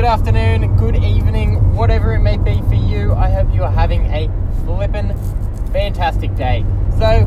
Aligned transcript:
good 0.00 0.08
afternoon, 0.08 0.74
good 0.78 0.96
evening, 0.96 1.76
whatever 1.76 2.14
it 2.14 2.20
may 2.20 2.38
be 2.38 2.62
for 2.70 2.74
you. 2.74 3.12
I 3.12 3.28
hope 3.28 3.54
you 3.54 3.62
are 3.62 3.70
having 3.70 4.06
a 4.06 4.30
flippin' 4.64 5.14
fantastic 5.74 6.34
day. 6.36 6.64
So, 6.98 7.18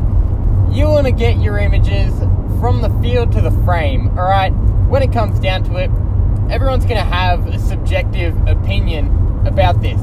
you 0.72 0.88
want 0.88 1.06
to 1.06 1.12
get 1.12 1.38
your 1.38 1.56
images 1.56 2.12
from 2.58 2.82
the 2.82 2.90
field 3.00 3.30
to 3.34 3.40
the 3.40 3.52
frame, 3.64 4.08
alright? 4.18 4.52
When 4.88 5.04
it 5.04 5.12
comes 5.12 5.38
down 5.38 5.62
to 5.70 5.76
it, 5.76 5.88
everyone's 6.52 6.84
going 6.84 6.96
to 6.96 7.04
have 7.04 7.46
a 7.46 7.60
subjective 7.60 8.36
opinion 8.48 9.06
about 9.46 9.80
this. 9.80 10.00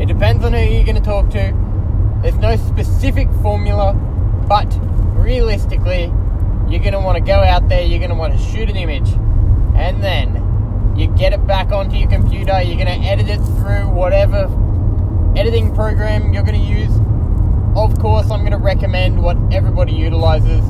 It 0.00 0.06
depends 0.06 0.44
on 0.44 0.52
who 0.52 0.60
you're 0.60 0.84
going 0.84 0.94
to 0.94 1.02
talk 1.02 1.28
to. 1.30 2.20
There's 2.22 2.36
no 2.36 2.54
specific 2.54 3.28
formula, 3.42 3.94
but 4.48 4.72
realistically, 5.16 6.04
you're 6.68 6.78
going 6.78 6.92
to 6.92 7.00
want 7.00 7.16
to 7.18 7.24
go 7.24 7.40
out 7.40 7.68
there, 7.68 7.82
you're 7.82 7.98
going 7.98 8.10
to 8.10 8.16
want 8.16 8.32
to 8.32 8.38
shoot 8.38 8.70
an 8.70 8.76
image, 8.76 9.08
and 9.74 10.04
then 10.04 10.45
you 10.96 11.08
get 11.08 11.32
it 11.32 11.46
back 11.46 11.72
onto 11.72 11.96
your 11.96 12.08
computer, 12.08 12.60
you're 12.62 12.82
going 12.82 13.00
to 13.00 13.06
edit 13.06 13.28
it 13.28 13.38
through 13.38 13.88
whatever 13.90 14.44
editing 15.36 15.74
program 15.74 16.32
you're 16.32 16.42
going 16.42 16.58
to 16.58 16.66
use. 16.66 16.94
Of 17.76 17.98
course, 17.98 18.30
I'm 18.30 18.40
going 18.40 18.52
to 18.52 18.58
recommend 18.58 19.22
what 19.22 19.36
everybody 19.52 19.92
utilizes, 19.92 20.64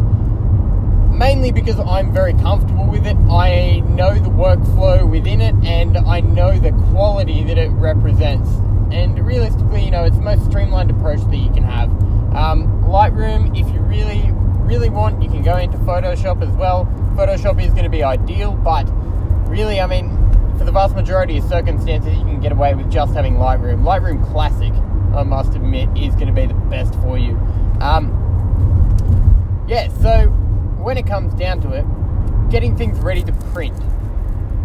mainly 1.12 1.52
because 1.52 1.78
I'm 1.78 2.12
very 2.12 2.32
comfortable 2.34 2.86
with 2.86 3.06
it. 3.06 3.16
I 3.30 3.80
know 3.86 4.14
the 4.14 4.28
workflow 4.28 5.08
within 5.08 5.40
it 5.40 5.54
and 5.64 5.96
I 5.96 6.18
know 6.20 6.58
the 6.58 6.72
quality 6.90 7.44
that 7.44 7.58
it 7.58 7.70
represents. 7.70 8.50
And 8.90 9.24
realistically, 9.24 9.84
you 9.84 9.92
know, 9.92 10.04
it's 10.04 10.16
the 10.16 10.22
most 10.22 10.44
streamlined 10.46 10.90
approach 10.90 11.20
that 11.20 11.36
you 11.36 11.50
can 11.50 11.62
have. 11.62 11.88
Um, 12.34 12.82
Lightroom, 12.84 13.58
if 13.58 13.72
you 13.72 13.80
really, 13.80 14.32
really 14.64 14.90
want, 14.90 15.22
you 15.22 15.28
can 15.28 15.42
go 15.42 15.56
into 15.56 15.78
Photoshop 15.78 16.42
as 16.42 16.54
well. 16.56 16.86
Photoshop 17.14 17.62
is 17.62 17.70
going 17.70 17.84
to 17.84 17.88
be 17.88 18.02
ideal, 18.02 18.52
but 18.52 18.86
really, 19.48 19.80
I 19.80 19.86
mean, 19.86 20.10
for 20.58 20.64
the 20.64 20.72
vast 20.72 20.94
majority 20.94 21.38
of 21.38 21.44
circumstances, 21.44 22.16
you 22.16 22.24
can 22.24 22.40
get 22.40 22.52
away 22.52 22.74
with 22.74 22.90
just 22.90 23.14
having 23.14 23.34
Lightroom. 23.34 23.82
Lightroom 23.82 24.24
Classic, 24.30 24.72
I 25.14 25.22
must 25.22 25.54
admit, 25.54 25.88
is 25.96 26.14
going 26.14 26.28
to 26.28 26.32
be 26.32 26.46
the 26.46 26.54
best 26.54 26.94
for 26.96 27.18
you. 27.18 27.36
Um, 27.80 28.12
yeah, 29.68 29.88
so 29.88 30.28
when 30.78 30.96
it 30.96 31.06
comes 31.06 31.34
down 31.34 31.60
to 31.62 31.72
it, 31.72 31.84
getting 32.50 32.76
things 32.76 32.98
ready 33.00 33.22
to 33.22 33.32
print. 33.52 33.76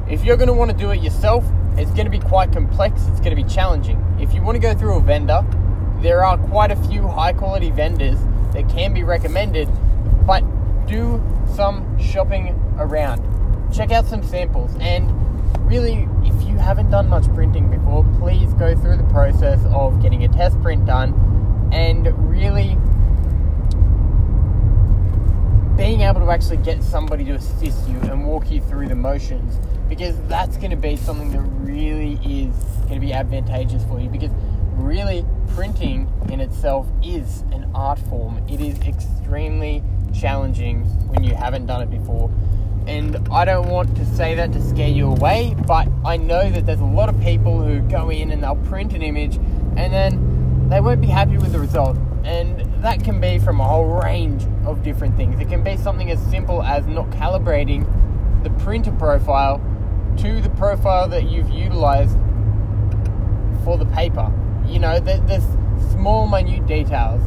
If 0.10 0.24
you're 0.24 0.38
going 0.38 0.48
to 0.48 0.54
want 0.54 0.72
to 0.72 0.78
do 0.78 0.92
it 0.92 1.02
yourself, 1.02 1.46
it's 1.78 1.92
going 1.92 2.06
to 2.06 2.12
be 2.12 2.20
quite 2.20 2.52
complex, 2.52 3.02
it's 3.08 3.20
going 3.20 3.36
to 3.36 3.42
be 3.42 3.50
challenging. 3.50 4.00
If 4.20 4.34
you 4.34 4.42
want 4.42 4.56
to 4.56 4.60
go 4.60 4.74
through 4.76 4.98
a 4.98 5.02
vendor, 5.02 5.46
there 6.00 6.26
are 6.26 6.38
quite 6.38 6.72
a 6.72 6.76
few 6.76 7.08
high 7.08 7.34
quality 7.34 7.72
vendors 7.72 8.20
that 8.54 8.70
can 8.70 8.94
be 8.94 9.04
recommended, 9.04 9.70
but 10.26 10.42
do 10.86 11.24
some 11.56 11.98
shopping 12.00 12.50
around. 12.78 13.31
Check 13.74 13.92
out 13.92 14.06
some 14.06 14.22
samples. 14.22 14.76
And 14.82 15.10
really, 15.66 16.08
if 16.24 16.44
you 16.44 16.58
haven't 16.58 16.92
done 16.92 17.08
much 17.08 17.26
printing 17.34 17.70
before, 17.70 18.04
please 18.20 18.54
go 18.56 18.76
through 18.76 18.98
the 18.98 19.06
process 19.06 19.64
of 19.68 20.02
getting 20.02 20.26
a 20.26 20.28
test 20.28 20.62
print 20.62 20.86
done 20.86 21.70
and 21.72 22.08
really 22.30 22.78
being 25.78 26.02
able 26.02 26.20
to 26.20 26.30
actually 26.30 26.58
get 26.58 26.84
somebody 26.84 27.24
to 27.24 27.32
assist 27.32 27.88
you 27.88 27.98
and 28.02 28.26
walk 28.26 28.52
you 28.52 28.62
through 28.62 28.88
the 28.88 28.96
motions 28.96 29.58
because 29.88 30.16
that's 30.28 30.58
going 30.58 30.70
to 30.70 30.76
be 30.76 30.98
something 30.98 31.32
that 31.32 31.40
really 31.40 32.14
is 32.24 32.54
going 32.82 32.96
to 32.96 33.00
be 33.00 33.14
advantageous 33.14 33.84
for 33.86 34.00
you 34.00 34.10
because 34.10 34.32
really 34.74 35.26
printing 35.56 36.12
in 36.30 36.42
itself 36.42 36.88
is 37.02 37.42
an 37.54 37.72
art 37.74 38.00
form. 38.00 38.46
It 38.50 38.60
is 38.60 38.78
extremely 38.82 39.82
challenging 40.14 40.84
when 41.08 41.24
you 41.24 41.36
haven't 41.36 41.68
done 41.68 41.82
it 41.82 41.90
before 41.90 42.30
and 42.88 43.28
I 43.32 43.46
don't 43.46 43.70
want 43.70 43.96
to 43.98 44.06
say 44.06 44.36
that 44.36 44.52
to 44.54 44.62
scare 44.62 44.90
you 44.90 45.08
away, 45.08 45.56
but 45.68 45.88
I 46.04 46.18
know 46.18 46.50
that 46.50 46.66
there's 46.66 46.80
a 46.80 46.86
lot 46.86 47.10
of 47.10 47.20
people 47.22 47.62
who 47.62 47.80
go 47.82 48.10
in 48.10 48.32
and 48.32 48.44
they'll 48.44 48.56
print 48.56 48.94
an 48.94 49.02
image 49.02 49.38
and 49.78 49.94
then 49.94 50.68
they 50.70 50.82
won't 50.82 51.02
be 51.02 51.08
happy 51.08 51.38
with 51.38 51.52
the 51.52 51.60
result. 51.60 51.98
And 52.24 52.60
that 52.84 53.04
can 53.04 53.20
be 53.20 53.40
from 53.40 53.60
a 53.60 53.68
whole 53.68 53.86
range 53.86 54.46
of 54.66 54.84
different 54.84 55.18
things. 55.18 55.40
It 55.40 55.50
can 55.50 55.64
be 55.64 55.78
something 55.78 56.12
as 56.12 56.20
simple 56.30 56.64
as 56.64 56.86
not 56.88 57.10
calibrating 57.12 57.86
the 58.44 58.50
printer 58.64 58.92
profile 58.92 59.62
to 60.18 60.42
the 60.42 60.50
profile 60.50 61.08
that 61.08 61.30
you've 61.30 61.50
utilized 61.50 62.18
for 63.64 63.78
the 63.78 63.86
paper. 63.88 64.32
You 64.66 64.80
know, 64.80 65.00
there's 65.00 65.46
small, 65.92 66.28
minute 66.28 66.66
details. 66.68 67.22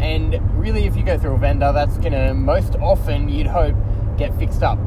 And 0.00 0.40
really, 0.58 0.84
if 0.84 0.96
you 0.96 1.04
go 1.04 1.16
through 1.18 1.34
a 1.34 1.38
vendor, 1.38 1.72
that's 1.72 1.96
going 1.98 2.12
to 2.12 2.34
most 2.34 2.74
often, 2.76 3.28
you'd 3.28 3.46
hope, 3.46 3.76
get 4.16 4.36
fixed 4.38 4.62
up. 4.62 4.78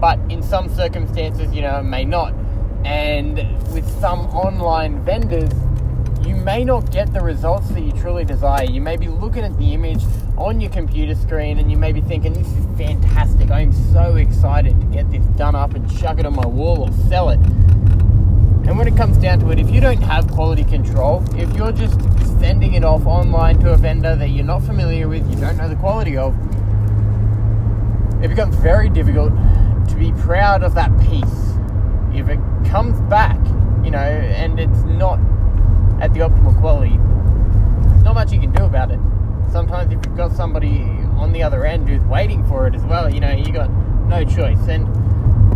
But 0.00 0.18
in 0.28 0.42
some 0.42 0.68
circumstances, 0.68 1.52
you 1.52 1.62
know, 1.62 1.80
it 1.80 1.84
may 1.84 2.04
not. 2.04 2.32
And 2.84 3.36
with 3.72 3.88
some 4.00 4.26
online 4.28 5.04
vendors, 5.04 5.50
you 6.26 6.36
may 6.36 6.64
not 6.64 6.92
get 6.92 7.12
the 7.12 7.20
results 7.20 7.68
that 7.70 7.80
you 7.80 7.92
truly 7.92 8.24
desire. 8.24 8.64
You 8.64 8.80
may 8.80 8.96
be 8.96 9.08
looking 9.08 9.44
at 9.44 9.56
the 9.58 9.74
image 9.74 10.04
on 10.36 10.60
your 10.60 10.70
computer 10.70 11.14
screen 11.14 11.58
and 11.58 11.70
you 11.70 11.76
may 11.76 11.90
be 11.92 12.00
thinking, 12.00 12.32
this 12.32 12.46
is 12.46 12.66
fantastic. 12.76 13.50
I'm 13.50 13.72
so 13.92 14.16
excited 14.16 14.80
to 14.80 14.86
get 14.86 15.10
this 15.10 15.24
done 15.36 15.56
up 15.56 15.74
and 15.74 15.98
chuck 15.98 16.18
it 16.18 16.26
on 16.26 16.36
my 16.36 16.46
wall 16.46 16.88
or 16.88 16.92
sell 17.08 17.30
it. 17.30 17.40
And 17.40 18.76
when 18.76 18.86
it 18.86 18.96
comes 18.96 19.16
down 19.16 19.40
to 19.40 19.50
it, 19.50 19.58
if 19.58 19.70
you 19.70 19.80
don't 19.80 20.02
have 20.02 20.30
quality 20.30 20.62
control, 20.62 21.24
if 21.34 21.52
you're 21.56 21.72
just 21.72 21.98
sending 22.38 22.74
it 22.74 22.84
off 22.84 23.06
online 23.06 23.58
to 23.60 23.72
a 23.72 23.76
vendor 23.76 24.14
that 24.14 24.28
you're 24.28 24.44
not 24.44 24.62
familiar 24.62 25.08
with, 25.08 25.28
you 25.30 25.36
don't 25.40 25.56
know 25.56 25.68
the 25.68 25.76
quality 25.76 26.16
of, 26.16 26.36
it 28.22 28.28
becomes 28.28 28.54
very 28.56 28.88
difficult 28.88 29.32
to 29.88 29.96
be 29.96 30.12
proud 30.12 30.62
of 30.62 30.74
that 30.74 30.90
piece 31.00 31.54
if 32.12 32.28
it 32.28 32.38
comes 32.70 33.00
back, 33.02 33.38
you 33.84 33.90
know, 33.90 33.98
and 33.98 34.58
it's 34.58 34.82
not 34.84 35.18
at 36.00 36.12
the 36.14 36.20
optimal 36.20 36.58
quality. 36.60 36.96
There's 37.88 38.02
not 38.02 38.14
much 38.14 38.32
you 38.32 38.40
can 38.40 38.52
do 38.52 38.64
about 38.64 38.90
it. 38.90 39.00
Sometimes 39.50 39.92
if 39.92 40.04
you've 40.04 40.16
got 40.16 40.32
somebody 40.32 40.82
on 41.16 41.32
the 41.32 41.42
other 41.42 41.64
end 41.64 41.88
who's 41.88 42.02
waiting 42.02 42.44
for 42.46 42.66
it 42.66 42.74
as 42.74 42.84
well, 42.84 43.12
you 43.12 43.20
know, 43.20 43.32
you 43.32 43.52
got 43.52 43.70
no 44.08 44.24
choice. 44.24 44.68
And 44.68 44.86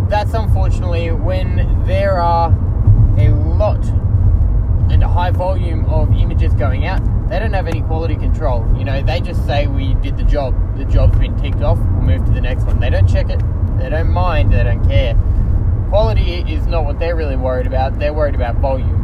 that's 0.09 0.33
unfortunately 0.33 1.11
when 1.11 1.85
there 1.85 2.19
are 2.19 2.49
a 3.17 3.29
lot 3.29 3.83
and 4.91 5.03
a 5.03 5.07
high 5.07 5.31
volume 5.31 5.85
of 5.85 6.11
images 6.13 6.53
going 6.53 6.85
out, 6.85 7.01
they 7.29 7.39
don't 7.39 7.53
have 7.53 7.67
any 7.67 7.81
quality 7.81 8.15
control. 8.15 8.67
You 8.77 8.83
know, 8.83 9.01
they 9.01 9.21
just 9.21 9.45
say 9.45 9.67
we 9.67 9.93
did 9.95 10.17
the 10.17 10.23
job. 10.23 10.55
The 10.77 10.85
job's 10.85 11.17
been 11.17 11.37
ticked 11.37 11.61
off. 11.61 11.77
We'll 11.77 12.01
move 12.01 12.25
to 12.25 12.31
the 12.31 12.41
next 12.41 12.65
one. 12.65 12.79
They 12.79 12.89
don't 12.89 13.07
check 13.07 13.29
it. 13.29 13.41
They 13.77 13.89
don't 13.89 14.11
mind. 14.11 14.53
They 14.53 14.63
don't 14.63 14.87
care. 14.87 15.15
Quality 15.89 16.43
is 16.51 16.65
not 16.67 16.85
what 16.85 16.99
they're 16.99 17.15
really 17.15 17.35
worried 17.35 17.67
about. 17.67 17.99
They're 17.99 18.13
worried 18.13 18.35
about 18.35 18.55
volume. 18.55 18.99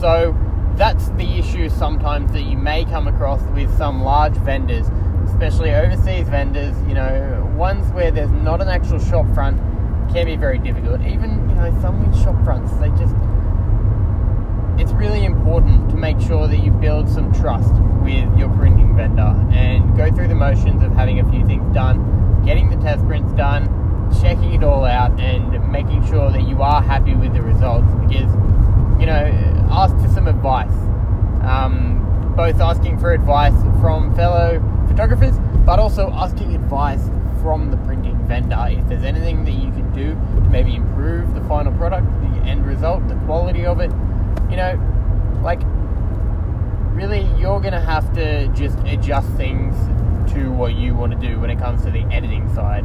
So 0.00 0.36
that's 0.76 1.08
the 1.10 1.38
issue 1.38 1.68
sometimes 1.68 2.32
that 2.32 2.42
you 2.42 2.56
may 2.56 2.84
come 2.84 3.08
across 3.08 3.42
with 3.54 3.76
some 3.76 4.02
large 4.02 4.34
vendors, 4.34 4.86
especially 5.28 5.74
overseas 5.74 6.28
vendors. 6.28 6.76
You 6.86 6.94
know, 6.94 7.52
ones 7.56 7.90
where 7.92 8.10
there's 8.10 8.30
not 8.30 8.60
an 8.60 8.68
actual 8.68 8.98
shop 8.98 9.26
front 9.34 9.58
can 10.12 10.26
be 10.26 10.36
very 10.36 10.58
difficult. 10.58 11.00
Even 11.00 11.48
you 11.48 11.54
know 11.54 11.76
some 11.80 12.06
with 12.06 12.22
shop 12.22 12.42
fronts, 12.44 12.72
they 12.78 12.88
just 12.90 13.14
it's 14.78 14.92
really 14.92 15.24
important 15.24 15.90
to 15.90 15.96
make 15.96 16.20
sure 16.20 16.46
that 16.46 16.58
you 16.58 16.70
build 16.70 17.08
some 17.08 17.32
trust 17.32 17.74
with 18.02 18.38
your 18.38 18.48
printing 18.56 18.96
vendor 18.96 19.34
and 19.50 19.96
go 19.96 20.10
through 20.12 20.28
the 20.28 20.36
motions 20.36 20.82
of 20.84 20.92
having 20.92 21.18
a 21.18 21.30
few 21.30 21.44
things 21.46 21.74
done, 21.74 22.44
getting 22.44 22.70
the 22.70 22.76
test 22.76 23.04
prints 23.06 23.32
done, 23.32 23.66
checking 24.20 24.54
it 24.54 24.62
all 24.62 24.84
out, 24.84 25.18
and 25.20 25.70
making 25.70 26.06
sure 26.06 26.30
that 26.30 26.42
you 26.42 26.62
are 26.62 26.82
happy 26.82 27.14
with 27.14 27.32
the 27.34 27.42
results. 27.42 27.86
Because, 28.06 28.32
you 29.00 29.06
know, 29.06 29.66
ask 29.70 29.94
for 29.96 30.08
some 30.08 30.26
advice. 30.26 30.72
Um, 31.42 32.34
both 32.36 32.60
asking 32.60 32.98
for 32.98 33.12
advice 33.12 33.54
from 33.80 34.14
fellow 34.14 34.60
photographers, 34.88 35.36
but 35.64 35.78
also 35.78 36.10
asking 36.12 36.54
advice 36.54 37.10
from 37.42 37.70
the 37.70 37.76
printing 37.78 38.16
vendor. 38.26 38.66
If 38.68 38.88
there's 38.88 39.04
anything 39.04 39.44
that 39.44 39.52
you 39.52 39.70
can 39.70 39.92
do 39.92 40.14
to 40.14 40.48
maybe 40.48 40.74
improve 40.74 41.34
the 41.34 41.40
final 41.42 41.72
product, 41.72 42.06
the 42.20 42.42
end 42.44 42.66
result, 42.66 43.06
the 43.08 43.14
quality 43.26 43.64
of 43.64 43.80
it, 43.80 43.90
you 44.50 44.56
know, 44.56 44.78
like 45.42 45.60
really 46.94 47.20
you're 47.38 47.60
going 47.60 47.74
to 47.74 47.80
have 47.80 48.12
to 48.14 48.48
just 48.48 48.78
adjust 48.80 49.28
things 49.34 49.74
to 50.32 50.50
what 50.52 50.74
you 50.74 50.94
want 50.94 51.12
to 51.12 51.18
do 51.18 51.38
when 51.40 51.50
it 51.50 51.58
comes 51.58 51.84
to 51.84 51.90
the 51.90 52.02
editing 52.12 52.52
side. 52.54 52.84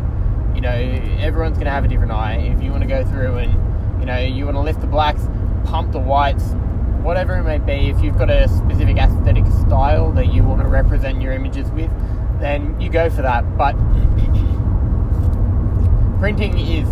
Know, 0.63 1.19
everyone's 1.19 1.57
going 1.57 1.65
to 1.65 1.71
have 1.71 1.83
a 1.83 1.89
different 1.89 2.13
eye. 2.13 2.35
If 2.35 2.63
you 2.63 2.71
want 2.71 2.83
to 2.83 2.87
go 2.87 3.03
through 3.03 3.35
and, 3.35 3.99
you 3.99 4.05
know, 4.05 4.17
you 4.17 4.45
want 4.45 4.55
to 4.55 4.61
lift 4.61 4.79
the 4.79 4.87
blacks, 4.87 5.27
pump 5.65 5.91
the 5.91 5.99
whites, 5.99 6.53
whatever 7.01 7.37
it 7.37 7.43
may 7.43 7.57
be, 7.57 7.89
if 7.89 8.01
you've 8.01 8.17
got 8.17 8.29
a 8.29 8.47
specific 8.47 8.95
aesthetic 8.95 9.45
style 9.47 10.13
that 10.13 10.33
you 10.33 10.41
want 10.41 10.61
to 10.61 10.67
represent 10.69 11.21
your 11.21 11.33
images 11.33 11.69
with, 11.71 11.91
then 12.39 12.79
you 12.79 12.89
go 12.89 13.09
for 13.09 13.23
that. 13.23 13.57
But 13.57 13.73
printing 16.19 16.57
is 16.57 16.87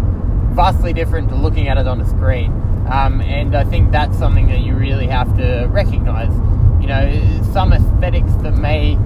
vastly 0.53 0.91
different 0.91 1.29
to 1.29 1.35
looking 1.35 1.69
at 1.69 1.77
it 1.77 1.88
on 1.88 2.01
a 2.01 2.06
screen. 2.06 2.51
Um, 2.91 3.21
and 3.21 3.56
I 3.56 3.63
think 3.63 3.94
that's 3.94 4.17
something 4.17 4.47
that 4.47 4.59
you 4.59 4.75
really 4.75 5.07
have 5.07 5.38
to 5.38 5.67
recognize. 5.69 6.33
You 6.81 6.88
know, 6.88 7.41
some 7.53 7.71
aesthetics 7.71 8.33
that 8.41 8.57
may 8.57 8.97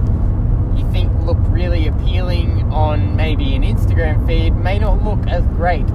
you 0.76 0.90
think 0.92 1.12
look 1.24 1.38
really 1.48 1.88
appealing 1.88 2.62
on 2.72 3.16
maybe 3.16 3.54
an 3.54 3.62
Instagram 3.62 4.26
feed 4.26 4.54
may 4.54 4.78
not 4.78 5.02
look 5.02 5.26
as 5.28 5.42
great 5.56 5.88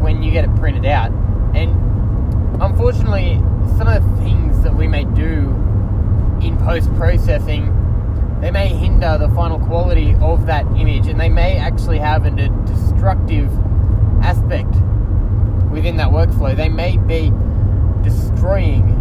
when 0.00 0.22
you 0.22 0.30
get 0.30 0.44
it 0.44 0.54
printed 0.56 0.84
out. 0.84 1.10
And 1.54 1.70
unfortunately, 2.62 3.36
some 3.78 3.88
of 3.88 4.02
the 4.02 4.22
things 4.22 4.62
that 4.62 4.74
we 4.74 4.88
may 4.88 5.04
do 5.04 5.54
in 6.42 6.56
post 6.58 6.92
processing, 6.94 7.72
they 8.40 8.50
may 8.50 8.68
hinder 8.68 9.16
the 9.18 9.28
final 9.30 9.58
quality 9.58 10.14
of 10.20 10.46
that 10.46 10.66
image, 10.76 11.06
and 11.06 11.20
they 11.20 11.28
may 11.28 11.56
actually 11.56 11.98
have 11.98 12.26
a 12.26 12.30
destructive 12.30 13.50
aspect 14.22 14.74
within 15.70 15.96
that 15.96 16.08
workflow. 16.08 16.54
They 16.56 16.68
may 16.68 16.96
be 16.96 17.32
destroying 18.02 18.92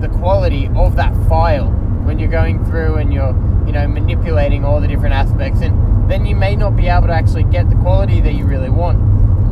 the 0.00 0.08
quality 0.08 0.68
of 0.76 0.96
that 0.96 1.14
file 1.28 1.70
when 2.04 2.18
you're 2.18 2.28
going 2.28 2.64
through 2.64 2.96
and 2.96 3.12
you're 3.12 3.32
you 3.66 3.72
know 3.72 3.86
manipulating 3.86 4.64
all 4.64 4.80
the 4.80 4.88
different 4.88 5.14
aspects 5.14 5.60
and 5.60 6.10
then 6.10 6.26
you 6.26 6.36
may 6.36 6.56
not 6.56 6.76
be 6.76 6.88
able 6.88 7.06
to 7.06 7.12
actually 7.12 7.44
get 7.44 7.68
the 7.70 7.76
quality 7.76 8.20
that 8.20 8.34
you 8.34 8.44
really 8.44 8.70
want 8.70 8.98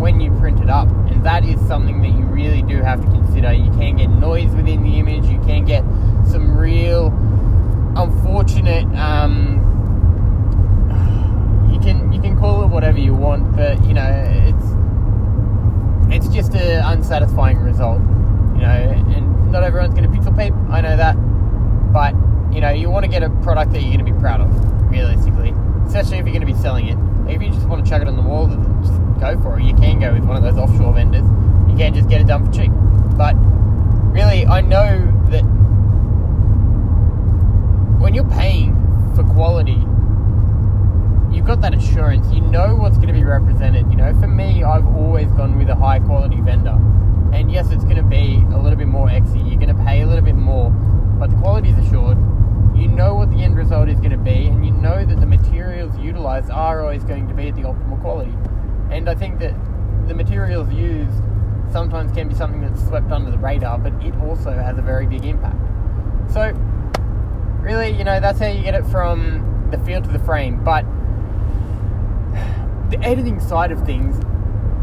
when 0.00 0.20
you 0.20 0.30
print 0.38 0.60
it 0.60 0.70
up. 0.70 0.88
And 0.88 1.24
that 1.24 1.44
is 1.44 1.60
something 1.68 2.02
that 2.02 2.08
you 2.08 2.24
really 2.24 2.62
do 2.62 2.82
have 2.82 3.00
to 3.00 3.06
consider. 3.06 3.52
You 3.52 3.70
can 3.72 3.96
get 3.96 4.08
noise 4.08 4.50
within 4.54 4.82
the 4.82 4.98
image. 4.98 5.26
You 5.26 5.38
can 5.40 5.64
get 5.64 5.84
some 6.26 6.56
real 6.56 7.08
unfortunate 7.96 8.84
um, 8.96 9.58
you 11.72 11.80
can 11.80 12.12
you 12.12 12.20
can 12.20 12.38
call 12.38 12.62
it 12.62 12.68
whatever 12.68 12.98
you 12.98 13.14
want 13.14 13.56
but 13.56 13.82
you 13.84 13.94
know 13.94 14.08
it's 14.46 14.66
it's 16.14 16.32
just 16.34 16.54
an 16.54 16.84
unsatisfying 16.84 17.58
result 17.58 18.00
you 18.54 18.62
know 18.62 19.04
and 19.16 19.52
not 19.52 19.62
everyone's 19.62 19.94
going 19.94 20.10
to 20.10 20.16
pixel 20.16 20.36
peep 20.36 20.54
i 20.70 20.80
know 20.80 20.96
that 20.96 21.14
but 21.92 22.14
you 22.54 22.59
know, 22.70 22.80
you 22.80 22.90
want 22.90 23.04
to 23.04 23.10
get 23.10 23.22
a 23.22 23.30
product 23.42 23.72
that 23.72 23.80
you're 23.80 23.92
going 23.92 24.04
to 24.04 24.12
be 24.12 24.18
proud 24.18 24.40
of, 24.40 24.90
realistically, 24.90 25.54
especially 25.86 26.18
if 26.18 26.26
you're 26.26 26.34
going 26.34 26.46
to 26.46 26.52
be 26.52 26.54
selling 26.54 26.88
it. 26.88 26.98
If 27.32 27.42
you 27.42 27.50
just 27.50 27.66
want 27.66 27.84
to 27.84 27.90
chuck 27.90 28.02
it 28.02 28.08
on 28.08 28.16
the 28.16 28.22
wall, 28.22 28.46
just 28.46 29.20
go 29.20 29.40
for 29.40 29.58
it. 29.58 29.64
You 29.64 29.74
can 29.74 30.00
go 30.00 30.12
with 30.12 30.24
one 30.24 30.36
of 30.36 30.42
those 30.42 30.58
offshore 30.58 30.94
vendors. 30.94 31.24
You 31.70 31.76
can 31.76 31.94
just 31.94 32.08
get 32.08 32.20
it 32.20 32.26
done 32.26 32.46
for 32.46 32.52
cheap. 32.52 32.72
But 33.16 33.34
really, 34.12 34.46
I 34.46 34.60
know 34.60 34.98
that 35.30 35.42
when 38.00 38.14
you're 38.14 38.28
paying 38.30 38.74
for 39.14 39.22
quality, 39.24 39.84
you've 41.34 41.46
got 41.46 41.60
that 41.60 41.74
assurance. 41.74 42.32
You 42.32 42.40
know 42.40 42.74
what's 42.74 42.96
going 42.96 43.08
to 43.08 43.14
be 43.14 43.24
represented. 43.24 43.90
You 43.90 43.96
know, 43.96 44.18
for 44.20 44.26
me, 44.26 44.64
I've 44.64 44.86
always 44.96 45.30
gone 45.32 45.58
with 45.58 45.68
a 45.68 45.76
high 45.76 46.00
quality 46.00 46.40
vendor. 46.40 46.78
And 47.32 47.52
yes, 47.52 47.70
it's 47.70 47.84
going 47.84 47.96
to 47.96 48.02
be 48.02 48.42
a 48.52 48.58
little 48.58 48.76
bit 48.76 48.88
more 48.88 49.06
exy. 49.06 49.38
You're 49.48 49.60
going 49.60 49.76
to 49.76 49.84
pay 49.84 50.00
a 50.02 50.06
little 50.06 50.24
bit 50.24 50.34
more, 50.34 50.70
but 50.70 51.30
the 51.30 51.36
quality 51.36 51.68
is 51.68 51.78
assured 51.86 52.18
you 52.74 52.88
know 52.88 53.14
what 53.14 53.30
the 53.30 53.42
end 53.42 53.56
result 53.56 53.88
is 53.88 53.98
going 53.98 54.12
to 54.12 54.18
be, 54.18 54.46
and 54.46 54.64
you 54.64 54.72
know 54.72 55.04
that 55.04 55.20
the 55.20 55.26
materials 55.26 55.96
utilized 55.98 56.50
are 56.50 56.82
always 56.82 57.04
going 57.04 57.28
to 57.28 57.34
be 57.34 57.48
at 57.48 57.56
the 57.56 57.62
optimal 57.62 58.00
quality. 58.00 58.32
And 58.90 59.08
I 59.08 59.14
think 59.14 59.38
that 59.40 59.54
the 60.08 60.14
materials 60.14 60.72
used 60.72 61.22
sometimes 61.72 62.12
can 62.12 62.28
be 62.28 62.34
something 62.34 62.60
that's 62.60 62.84
swept 62.86 63.10
under 63.12 63.30
the 63.30 63.38
radar, 63.38 63.78
but 63.78 63.92
it 64.04 64.14
also 64.16 64.50
has 64.50 64.78
a 64.78 64.82
very 64.82 65.06
big 65.06 65.24
impact. 65.24 65.56
So, 66.32 66.52
really, 67.60 67.90
you 67.90 68.04
know, 68.04 68.20
that's 68.20 68.38
how 68.38 68.46
you 68.46 68.62
get 68.62 68.74
it 68.74 68.84
from 68.86 69.68
the 69.70 69.78
field 69.78 70.04
to 70.04 70.10
the 70.10 70.18
frame. 70.20 70.62
But 70.64 70.84
the 72.90 72.98
editing 73.02 73.40
side 73.40 73.70
of 73.70 73.84
things 73.84 74.16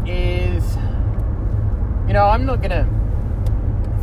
is, 0.06 0.76
you 2.06 2.14
know, 2.14 2.24
I'm 2.24 2.46
not 2.46 2.62
going 2.62 2.70
to 2.70 2.86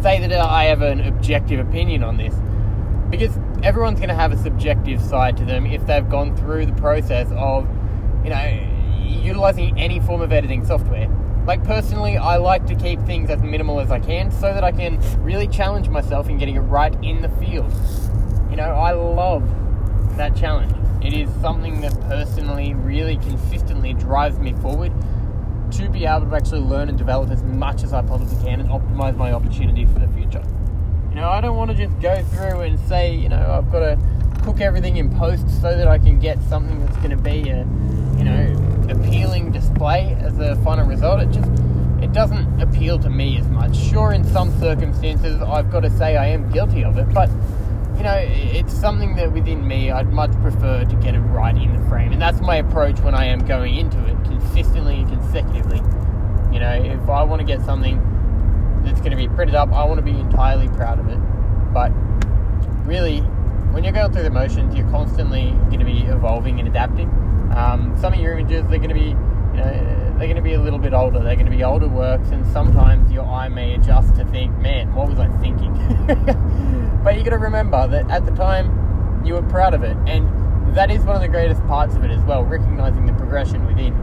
say 0.01 0.19
that 0.19 0.31
I 0.31 0.65
have 0.65 0.81
an 0.83 1.01
objective 1.01 1.59
opinion 1.59 2.03
on 2.03 2.17
this 2.17 2.35
because 3.09 3.37
everyone's 3.63 3.99
going 3.99 4.09
to 4.09 4.15
have 4.15 4.31
a 4.31 4.37
subjective 4.37 5.01
side 5.01 5.37
to 5.37 5.45
them 5.45 5.65
if 5.65 5.85
they've 5.85 6.09
gone 6.09 6.35
through 6.35 6.65
the 6.65 6.73
process 6.73 7.27
of, 7.31 7.67
you 8.23 8.29
know, 8.29 8.71
utilizing 9.03 9.79
any 9.79 9.99
form 9.99 10.21
of 10.21 10.31
editing 10.31 10.65
software. 10.65 11.09
Like 11.45 11.63
personally, 11.63 12.17
I 12.17 12.37
like 12.37 12.65
to 12.67 12.75
keep 12.75 12.99
things 13.01 13.29
as 13.29 13.41
minimal 13.41 13.79
as 13.79 13.91
I 13.91 13.99
can 13.99 14.31
so 14.31 14.53
that 14.53 14.63
I 14.63 14.71
can 14.71 14.99
really 15.23 15.47
challenge 15.47 15.89
myself 15.89 16.27
in 16.27 16.37
getting 16.37 16.55
it 16.55 16.61
right 16.61 16.93
in 17.03 17.21
the 17.21 17.29
field. 17.29 17.71
You 18.49 18.55
know, 18.55 18.71
I 18.71 18.91
love 18.91 19.47
that 20.17 20.35
challenge. 20.35 20.73
It 21.05 21.13
is 21.13 21.29
something 21.41 21.81
that 21.81 21.93
personally, 22.01 22.73
really 22.73 23.17
consistently 23.17 23.93
drives 23.93 24.39
me 24.39 24.53
forward 24.53 24.91
to 25.73 25.89
be 25.89 26.05
able 26.05 26.27
to 26.27 26.35
actually 26.35 26.61
learn 26.61 26.89
and 26.89 26.97
develop 26.97 27.29
as 27.29 27.43
much 27.43 27.83
as 27.83 27.93
I 27.93 28.01
possibly 28.01 28.43
can 28.43 28.59
and 28.59 28.69
optimize 28.69 29.15
my 29.15 29.31
opportunity 29.31 29.85
for 29.85 29.99
the 29.99 30.07
future. 30.09 30.43
You 31.15 31.21
know, 31.21 31.29
I 31.29 31.39
don't 31.39 31.55
want 31.55 31.71
to 31.71 31.77
just 31.77 31.97
go 32.01 32.21
through 32.23 32.59
and 32.59 32.77
say, 32.89 33.15
you 33.15 33.29
know, 33.29 33.37
I've 33.37 33.71
got 33.71 33.79
to 33.79 33.97
cook 34.43 34.59
everything 34.59 34.97
in 34.97 35.15
post 35.15 35.49
so 35.61 35.77
that 35.77 35.87
I 35.87 35.97
can 35.97 36.19
get 36.19 36.41
something 36.43 36.77
that's 36.85 36.97
going 36.97 37.11
to 37.11 37.15
be 37.15 37.47
a, 37.51 37.59
you 38.17 38.25
know, 38.25 38.87
appealing 38.89 39.53
display 39.53 40.13
as 40.19 40.37
a 40.39 40.57
final 40.57 40.85
result. 40.85 41.21
It 41.21 41.31
just 41.31 41.49
it 42.03 42.11
doesn't 42.11 42.61
appeal 42.61 42.99
to 42.99 43.09
me 43.09 43.37
as 43.37 43.47
much. 43.47 43.77
Sure, 43.77 44.11
in 44.11 44.25
some 44.25 44.59
circumstances, 44.59 45.41
I've 45.41 45.71
got 45.71 45.83
to 45.83 45.89
say 45.89 46.17
I 46.17 46.27
am 46.27 46.51
guilty 46.51 46.83
of 46.83 46.97
it, 46.97 47.07
but 47.13 47.29
you 47.95 48.03
know, 48.03 48.17
it's 48.17 48.73
something 48.73 49.15
that 49.15 49.31
within 49.31 49.65
me 49.65 49.91
I'd 49.91 50.11
much 50.11 50.33
prefer 50.41 50.83
to 50.83 50.95
get 50.97 51.15
it 51.15 51.21
right 51.21 51.55
in 51.55 51.81
the 51.81 51.89
frame, 51.89 52.11
and 52.11 52.21
that's 52.21 52.41
my 52.41 52.57
approach 52.57 52.99
when 52.99 53.15
I 53.15 53.23
am 53.27 53.39
going 53.39 53.75
into 53.75 54.05
it 54.05 54.21
consistently 54.25 54.95
and 54.95 55.07
consecutively. 55.07 55.77
You 56.51 56.59
know, 56.59 56.73
if 56.73 57.07
I 57.07 57.23
want 57.23 57.39
to 57.39 57.45
get 57.45 57.61
something 57.61 58.01
that's 58.85 58.99
going 58.99 59.11
to 59.11 59.17
be 59.17 59.27
printed 59.27 59.55
up, 59.55 59.71
I 59.71 59.83
want 59.85 59.97
to 59.97 60.03
be 60.03 60.17
entirely 60.17 60.67
proud 60.69 60.99
of 60.99 61.09
it. 61.09 61.17
But 61.73 61.89
really, 62.85 63.19
when 63.71 63.83
you're 63.83 63.93
going 63.93 64.11
through 64.13 64.23
the 64.23 64.29
motions, 64.29 64.75
you're 64.75 64.89
constantly 64.89 65.51
going 65.69 65.79
to 65.79 65.85
be 65.85 66.03
evolving 66.03 66.59
and 66.59 66.67
adapting. 66.67 67.09
Um, 67.55 67.95
some 67.99 68.13
of 68.13 68.19
your 68.19 68.37
images, 68.37 68.65
they're 68.69 68.79
going 68.79 68.89
to 68.89 68.95
be, 68.95 69.09
you 69.09 69.61
know, 69.61 70.15
they're 70.17 70.27
going 70.27 70.35
to 70.35 70.41
be 70.41 70.53
a 70.53 70.61
little 70.61 70.79
bit 70.79 70.93
older. 70.93 71.19
They're 71.19 71.35
going 71.35 71.49
to 71.49 71.55
be 71.55 71.63
older 71.63 71.87
works, 71.87 72.29
and 72.29 72.45
sometimes 72.53 73.11
your 73.11 73.25
eye 73.25 73.49
may 73.49 73.73
adjust 73.73 74.15
to 74.15 74.25
think, 74.25 74.57
man, 74.59 74.93
what 74.93 75.09
was 75.09 75.19
I 75.19 75.27
thinking? 75.39 75.73
but 77.03 77.17
you 77.17 77.23
got 77.23 77.31
to 77.31 77.37
remember 77.37 77.87
that 77.87 78.09
at 78.09 78.25
the 78.25 78.31
time, 78.31 79.25
you 79.25 79.33
were 79.33 79.43
proud 79.43 79.73
of 79.73 79.83
it, 79.83 79.97
and 80.05 80.75
that 80.75 80.91
is 80.91 81.03
one 81.03 81.15
of 81.15 81.21
the 81.21 81.27
greatest 81.27 81.65
parts 81.67 81.95
of 81.95 82.03
it 82.03 82.11
as 82.11 82.21
well, 82.23 82.43
recognizing 82.43 83.05
the 83.05 83.13
progression 83.13 83.65
within, 83.65 83.93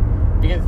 because 0.41 0.65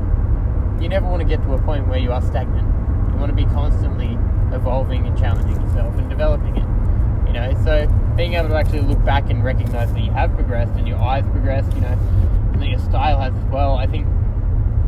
you 0.83 0.89
never 0.89 1.07
want 1.07 1.21
to 1.21 1.29
get 1.29 1.43
to 1.43 1.53
a 1.55 1.63
point 1.63 1.89
where 1.89 1.99
you 1.99 2.13
are 2.13 2.23
stagnant 2.23 2.74
you 3.15 3.21
want 3.21 3.31
to 3.31 3.37
be 3.37 3.47
constantly 3.53 4.19
evolving 4.53 5.07
and 5.07 5.17
challenging 5.19 5.61
yourself 5.61 5.95
and 5.97 6.11
developing 6.11 6.57
it. 6.57 6.67
You 7.27 7.33
know, 7.33 7.65
so 7.65 7.87
being 8.17 8.35
able 8.35 8.49
to 8.51 8.57
actually 8.57 8.81
look 8.81 9.03
back 9.05 9.31
and 9.31 9.43
recognize 9.43 9.93
that 9.93 10.01
you 10.01 10.11
have 10.13 10.35
progressed 10.35 10.73
and 10.77 10.87
your 10.87 10.99
eyes 10.99 11.25
progressed, 11.31 11.73
you 11.75 11.81
know, 11.81 11.99
and 12.53 12.61
that 12.63 12.69
your 12.69 12.79
style 12.79 13.21
has 13.21 13.35
as 13.35 13.45
well, 13.47 13.75
I 13.77 13.87
think 13.87 14.07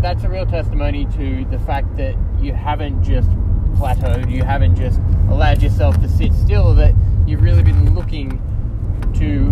that's 0.01 0.25
a 0.25 0.29
real 0.29 0.47
testimony 0.47 1.07
to 1.17 1.45
the 1.47 1.59
fact 1.61 1.97
that 1.97 2.15
you 2.41 2.53
haven't 2.53 3.03
just 3.03 3.31
plateaued, 3.77 4.31
you 4.31 4.45
haven't 4.45 4.77
just 4.77 5.01
allowed 5.29 5.63
yourself 5.63 6.01
to 6.01 6.09
sit 6.09 6.33
still, 6.35 6.75
that 6.75 6.95
you've 7.27 7.43
really 7.43 7.63
been 7.63 7.95
looking 7.95 8.41
to 9.15 9.51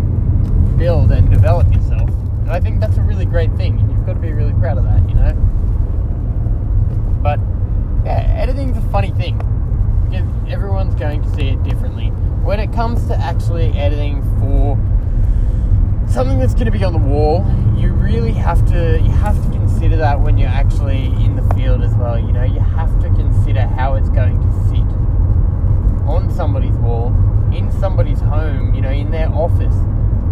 build 0.79 1.11
and 1.11 1.31
develop 1.31 1.73
yourself. 1.73 2.09
And 2.11 2.51
I 2.51 2.61
think 2.61 2.81
that's 2.81 2.97
a 2.97 3.03
really 3.03 3.25
great 3.25 3.53
thing, 3.57 3.79
and 3.79 3.91
you've 3.91 4.07
got 4.07 4.15
to 4.15 4.21
be 4.21 4.33
really 4.33 4.53
proud 4.55 4.79
of 4.79 4.85
that, 4.85 5.09
you 5.09 5.15
know. 5.15 5.33
But 7.23 7.41
yeah, 8.05 8.35
editing's 8.37 8.77
a 8.77 8.83
funny 8.91 9.11
thing 9.13 9.39
because 10.09 10.29
everyone's 10.53 10.95
going 10.95 11.23
to 11.23 11.35
see 11.35 11.49
it 11.49 11.63
differently. 11.65 12.09
When 12.45 12.61
it 12.61 12.73
comes 12.73 13.07
to 13.07 13.17
actually 13.17 13.73
editing 13.73 14.23
for 14.39 14.77
something 16.13 16.33
that's 16.45 16.53
going 16.53 16.67
to 16.67 16.71
be 16.71 16.85
on 16.85 16.93
the 16.93 16.99
wall, 16.99 17.43
you 17.75 17.91
really 17.91 18.33
have 18.33 18.67
to 18.69 19.01
you 19.01 19.11
have 19.11 19.35
to 19.43 19.51
consider 19.51 19.97
that 19.97 20.21
when 20.21 20.37
you're 20.37 20.51
actually 20.51 21.07
in 21.07 21.37
the 21.37 21.55
field 21.55 21.83
as 21.83 21.95
well. 21.95 22.19
You 22.19 22.33
know, 22.33 22.45
you 22.45 22.61
have 22.61 23.01
to 23.01 23.09
consider 23.09 23.63
how 23.63 23.95
it's 23.95 24.11
going 24.11 24.39
to 24.39 24.53
sit 24.69 24.85
on 26.07 26.31
somebody's 26.31 26.75
wall, 26.75 27.09
in 27.51 27.73
somebody's 27.81 28.21
home, 28.21 28.75
you 28.75 28.83
know, 28.83 28.91
in 28.91 29.11
their 29.11 29.31
office, 29.31 29.75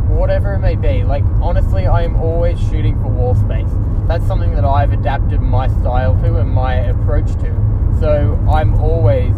whatever 0.06 0.52
it 0.52 0.58
may 0.58 0.76
be. 0.76 1.02
Like 1.02 1.24
honestly, 1.40 1.86
I 1.86 2.02
am 2.02 2.16
always 2.16 2.60
shooting 2.60 3.00
for 3.00 3.08
wall 3.08 3.34
space 3.34 3.72
that's 4.06 4.26
something 4.26 4.54
that 4.54 4.64
I've 4.66 4.92
adapted 4.92 5.40
my 5.40 5.68
style 5.68 6.14
to 6.22 6.36
and 6.36 6.50
my 6.50 6.74
approach 6.74 7.32
to. 7.36 7.96
So 8.00 8.38
I'm 8.50 8.74
always, 8.74 9.34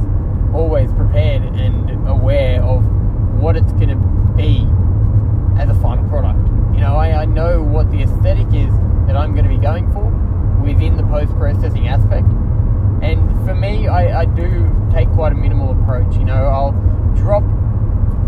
always 0.52 0.92
prepared 0.94 1.42
and 1.42 2.08
aware 2.08 2.60
of 2.62 2.84
what 3.40 3.56
it's 3.56 3.72
going 3.74 3.90
to 3.90 4.34
be 4.34 4.66
as 5.60 5.68
a 5.68 5.80
final 5.80 6.08
product. 6.08 6.43
You 6.74 6.80
know, 6.80 6.96
I, 6.96 7.22
I 7.22 7.24
know 7.24 7.62
what 7.62 7.90
the 7.90 8.02
aesthetic 8.02 8.48
is 8.48 8.72
that 9.06 9.16
I'm 9.16 9.32
going 9.32 9.44
to 9.44 9.50
be 9.50 9.58
going 9.58 9.90
for 9.92 10.10
within 10.62 10.96
the 10.96 11.04
post 11.04 11.32
processing 11.32 11.88
aspect. 11.88 12.26
And 13.02 13.30
for 13.46 13.54
me, 13.54 13.86
I, 13.86 14.22
I 14.22 14.24
do 14.24 14.70
take 14.92 15.08
quite 15.10 15.32
a 15.32 15.34
minimal 15.34 15.70
approach. 15.70 16.16
You 16.16 16.24
know, 16.24 16.46
I'll 16.46 16.72
drop 17.16 17.44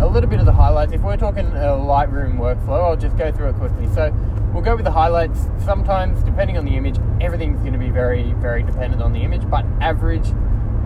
a 0.00 0.06
little 0.06 0.28
bit 0.28 0.38
of 0.38 0.46
the 0.46 0.52
highlights. 0.52 0.92
If 0.92 1.00
we're 1.00 1.16
talking 1.16 1.46
a 1.46 1.74
Lightroom 1.74 2.36
workflow, 2.36 2.84
I'll 2.84 2.96
just 2.96 3.16
go 3.16 3.32
through 3.32 3.50
it 3.50 3.56
quickly. 3.56 3.88
So 3.94 4.12
we'll 4.52 4.62
go 4.62 4.76
with 4.76 4.84
the 4.84 4.90
highlights. 4.90 5.48
Sometimes, 5.64 6.22
depending 6.22 6.58
on 6.58 6.64
the 6.64 6.76
image, 6.76 6.98
everything's 7.20 7.60
going 7.60 7.72
to 7.72 7.78
be 7.78 7.90
very, 7.90 8.32
very 8.34 8.62
dependent 8.62 9.02
on 9.02 9.12
the 9.12 9.20
image. 9.20 9.48
But 9.48 9.64
average, 9.80 10.28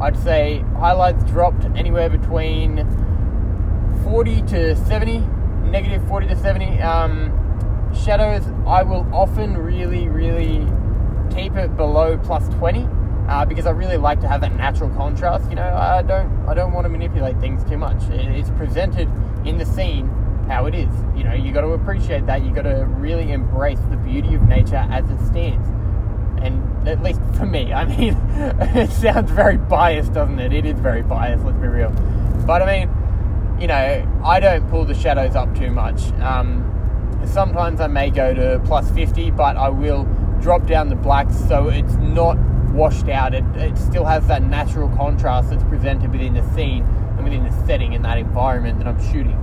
I'd 0.00 0.16
say 0.16 0.64
highlights 0.78 1.24
dropped 1.24 1.64
anywhere 1.76 2.08
between 2.08 2.86
40 4.04 4.42
to 4.42 4.76
70, 4.86 5.18
negative 5.64 6.06
40 6.06 6.28
to 6.28 6.36
70. 6.36 6.80
Um, 6.80 7.36
shadows, 7.94 8.44
I 8.66 8.82
will 8.82 9.06
often 9.12 9.56
really, 9.56 10.08
really 10.08 10.66
keep 11.34 11.54
it 11.56 11.76
below 11.76 12.18
plus 12.18 12.48
20. 12.54 12.86
uh, 13.28 13.44
because 13.44 13.66
I 13.66 13.70
really 13.70 13.96
like 13.96 14.20
to 14.22 14.28
have 14.28 14.40
that 14.40 14.54
natural 14.56 14.90
contrast. 14.90 15.48
You 15.50 15.56
know, 15.56 15.62
I 15.74 16.02
don't 16.02 16.48
I 16.48 16.54
don't 16.54 16.72
want 16.72 16.84
to 16.84 16.88
manipulate 16.88 17.38
things 17.40 17.62
too 17.64 17.78
much. 17.78 18.02
It's 18.10 18.50
presented 18.50 19.08
in 19.44 19.56
the 19.58 19.64
scene 19.64 20.08
how 20.48 20.66
it 20.66 20.74
is. 20.74 20.92
You 21.16 21.22
know, 21.24 21.34
you 21.34 21.52
got 21.52 21.60
to 21.60 21.68
appreciate 21.68 22.26
that. 22.26 22.42
You 22.42 22.52
got 22.52 22.62
to 22.62 22.84
really 22.86 23.30
embrace 23.30 23.78
the 23.90 23.96
beauty 23.96 24.34
of 24.34 24.42
nature 24.42 24.84
as 24.90 25.08
it 25.08 25.24
stands. 25.26 25.68
And 26.44 26.88
at 26.88 27.02
least 27.02 27.20
for 27.36 27.46
me, 27.46 27.72
I 27.72 27.84
mean, 27.84 28.16
it 28.74 28.90
sounds 28.90 29.30
very 29.30 29.58
biased, 29.58 30.14
doesn't 30.14 30.40
it? 30.40 30.52
It 30.52 30.66
is 30.66 30.78
very 30.80 31.02
biased. 31.02 31.44
Let's 31.44 31.58
be 31.58 31.68
real. 31.68 31.90
But 32.46 32.62
I 32.62 32.66
mean, 32.80 33.60
you 33.60 33.68
know, 33.68 34.20
I 34.24 34.40
don't 34.40 34.68
pull 34.70 34.84
the 34.86 34.94
shadows 34.94 35.36
up 35.36 35.54
too 35.54 35.70
much. 35.70 36.02
Um, 36.20 36.64
sometimes 37.26 37.80
I 37.80 37.86
may 37.86 38.10
go 38.10 38.34
to 38.34 38.60
plus 38.64 38.90
50, 38.90 39.30
but 39.32 39.56
I 39.56 39.68
will 39.68 40.04
drop 40.40 40.66
down 40.66 40.88
the 40.88 40.96
blacks 40.96 41.36
so 41.48 41.68
it's 41.68 41.94
not 41.94 42.38
washed 42.72 43.08
out. 43.08 43.34
It, 43.34 43.44
it 43.56 43.76
still 43.76 44.04
has 44.04 44.26
that 44.28 44.42
natural 44.42 44.88
contrast 44.96 45.50
that's 45.50 45.64
presented 45.64 46.12
within 46.12 46.34
the 46.34 46.48
scene 46.54 46.84
and 46.84 47.24
within 47.24 47.44
the 47.44 47.66
setting 47.66 47.94
and 47.94 48.04
that 48.04 48.18
environment 48.18 48.78
that 48.78 48.88
I'm 48.88 49.00
shooting. 49.12 49.36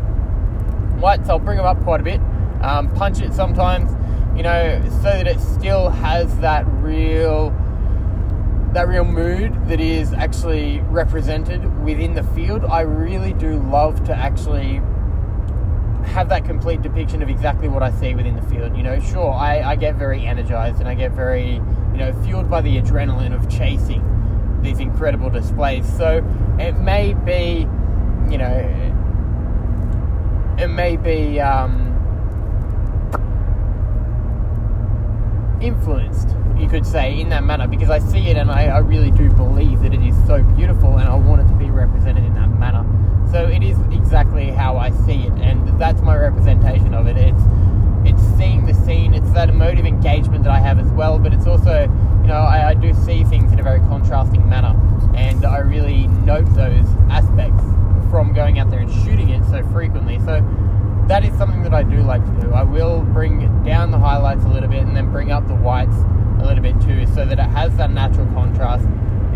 Whites, 1.00 1.30
I'll 1.30 1.40
bring 1.40 1.58
them 1.58 1.66
up 1.66 1.82
quite 1.84 2.02
a 2.02 2.04
bit, 2.04 2.22
um, 2.62 2.92
punch 2.96 3.22
it 3.22 3.34
sometimes, 3.34 3.92
you 4.36 4.44
know, 4.44 4.82
so 5.02 5.04
that 5.04 5.28
it 5.28 5.40
still 5.40 5.90
has 5.90 6.40
that 6.40 6.66
real 6.68 7.56
that 8.74 8.88
real 8.88 9.06
mood 9.06 9.54
that 9.68 9.80
is 9.80 10.14
actually 10.14 10.82
represented 10.82 11.84
within 11.84 12.14
the 12.14 12.24
field. 12.24 12.66
I 12.66 12.82
really 12.82 13.34
do 13.34 13.60
love 13.60 14.04
to 14.06 14.14
actually 14.14 14.82
have 16.08 16.30
that 16.30 16.46
complete 16.46 16.82
depiction 16.82 17.22
of 17.22 17.30
exactly 17.30 17.68
what 17.68 17.84
I 17.84 17.92
see 17.92 18.16
within 18.16 18.36
the 18.36 18.42
field. 18.44 18.76
You 18.76 18.84
know, 18.84 19.00
sure, 19.00 19.32
I, 19.32 19.62
I 19.62 19.76
get 19.76 19.96
very 19.96 20.26
energized 20.26 20.80
and 20.80 20.88
I 20.88 20.96
get 20.96 21.12
very, 21.12 21.54
you 21.54 21.98
know, 21.98 22.14
fueled 22.24 22.50
by 22.50 22.62
the 22.62 22.82
adrenaline 22.82 23.36
of 23.36 23.50
chasing 23.50 24.02
these 24.62 24.80
incredible 24.80 25.30
displays. 25.30 25.88
So 25.98 26.26
it 26.60 26.74
may 26.74 27.14
be, 27.14 27.68
you 28.32 28.38
know, 28.38 28.96
it 30.58 30.68
may 30.68 30.98
be 30.98 31.40
um, 31.40 31.94
influenced, 35.62 36.30
you 36.58 36.68
could 36.68 36.86
say, 36.86 37.20
in 37.20 37.30
that 37.30 37.44
manner 37.44 37.68
because 37.68 37.90
I 37.90 38.00
see 38.00 38.30
it 38.30 38.38
and 38.38 38.50
I, 38.50 38.68
I 38.68 38.80
really 38.80 39.12
do 39.12 39.30
believe 39.30 39.82
that 39.82 39.94
it 39.94 40.02
is 40.02 40.16
so 40.26 40.42
beautiful 40.42 40.98
and 40.98 41.08
I 41.08 41.16
want 41.16 41.42
it 41.42 41.48
to 41.48 41.56
be 41.56 41.70
represented 41.70 42.24
in 42.24 42.34
that 42.36 42.50
manner. 42.50 42.97
So 43.38 43.48
it 43.48 43.62
is 43.62 43.78
exactly 43.92 44.50
how 44.50 44.78
I 44.78 44.90
see 44.90 45.28
it, 45.28 45.34
and 45.34 45.80
that's 45.80 46.02
my 46.02 46.18
representation 46.18 46.96
of 46.96 47.06
it. 47.06 47.18
It's 47.18 47.44
it's 48.04 48.24
seeing 48.36 48.66
the 48.66 48.74
scene, 48.74 49.14
it's 49.14 49.30
that 49.34 49.48
emotive 49.48 49.86
engagement 49.86 50.44
that 50.46 50.52
I 50.52 50.58
have 50.58 50.80
as 50.80 50.88
well, 50.94 51.20
but 51.20 51.36
it's 51.36 51.46
also, 51.46 51.82
you 51.84 52.28
know, 52.28 52.34
I, 52.34 52.70
I 52.70 52.74
do 52.74 52.96
see 52.96 53.24
things 53.26 53.52
in 53.52 53.60
a 53.60 53.64
very 53.64 53.80
contrasting 53.82 54.50
manner, 54.50 54.74
and 55.16 55.46
I 55.46 55.60
really 55.60 56.08
note 56.08 56.46
those 56.56 56.88
aspects 57.12 57.62
from 58.10 58.34
going 58.34 58.58
out 58.58 58.72
there 58.72 58.80
and 58.80 58.92
shooting 59.04 59.30
it 59.30 59.46
so 59.46 59.64
frequently. 59.68 60.18
So 60.22 60.44
that 61.08 61.24
is 61.24 61.38
something 61.38 61.62
that 61.62 61.76
I 61.76 61.84
do 61.84 62.02
like 62.02 62.26
to 62.26 62.42
do. 62.42 62.54
I 62.54 62.64
will 62.64 63.02
bring 63.02 63.64
down 63.64 63.92
the 63.92 64.00
highlights 64.00 64.46
a 64.46 64.50
little 64.50 64.70
bit 64.70 64.82
and 64.82 64.96
then 64.96 65.12
bring 65.12 65.32
up 65.32 65.48
the 65.48 65.54
whites 65.54 65.98
a 66.40 66.44
little 66.44 66.64
bit 66.64 66.82
too, 66.82 67.06
so 67.14 67.24
that 67.24 67.38
it 67.38 67.52
has 67.52 67.78
that 67.78 67.92
natural 67.92 68.26
contrast 68.34 68.88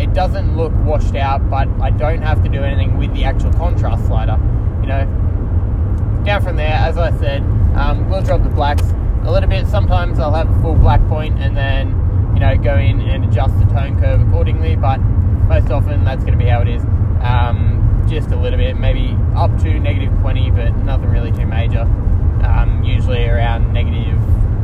it 0.02 0.14
doesn't 0.14 0.58
look 0.58 0.74
washed 0.84 1.16
out, 1.16 1.48
but 1.50 1.68
I 1.80 1.92
don't 1.92 2.22
have 2.22 2.44
to 2.44 2.50
do 2.50 2.64
anything 2.64 2.98
with 2.98 3.14
the 3.14 3.24
actual 3.24 3.54
contrast 3.54 4.08
slider. 4.08 4.38
You 4.82 4.88
know, 4.88 6.24
down 6.26 6.42
from 6.42 6.56
there, 6.56 6.74
as 6.74 6.98
I 6.98 7.12
said, 7.20 7.42
um, 7.76 8.10
we'll 8.10 8.24
drop 8.24 8.42
the 8.42 8.50
blacks 8.50 8.84
a 9.24 9.32
little 9.32 9.48
bit. 9.48 9.68
Sometimes 9.68 10.20
I'll 10.20 10.34
have 10.34 10.50
a 10.50 10.62
full 10.62 10.76
black 10.76 11.06
point 11.08 11.40
and 11.40 11.56
then, 11.56 11.90
you 12.34 12.40
know, 12.40 12.58
go 12.58 12.78
in 12.78 13.00
and 13.00 13.26
adjust 13.26 13.58
the 13.60 13.66
tone 13.66 14.00
curve 14.00 14.28
accordingly, 14.28 14.76
but 14.76 14.98
most 14.98 15.70
often 15.70 16.04
that's 16.04 16.24
going 16.24 16.38
to 16.38 16.44
be 16.44 16.50
how 16.50 16.62
it 16.62 16.68
is. 16.68 16.84
Um, 17.22 18.06
just 18.10 18.32
a 18.32 18.36
little 18.36 18.58
bit, 18.58 18.78
maybe 18.78 19.16
up 19.36 19.56
to 19.60 19.80
negative 19.80 20.12
20, 20.22 20.52
but 20.52 20.76
nothing 20.78 21.10
really 21.10 21.32
too 21.32 21.46
major. 21.46 21.82
Um, 21.82 22.82
usually 22.84 23.26
around 23.28 23.72
negative 23.72 24.20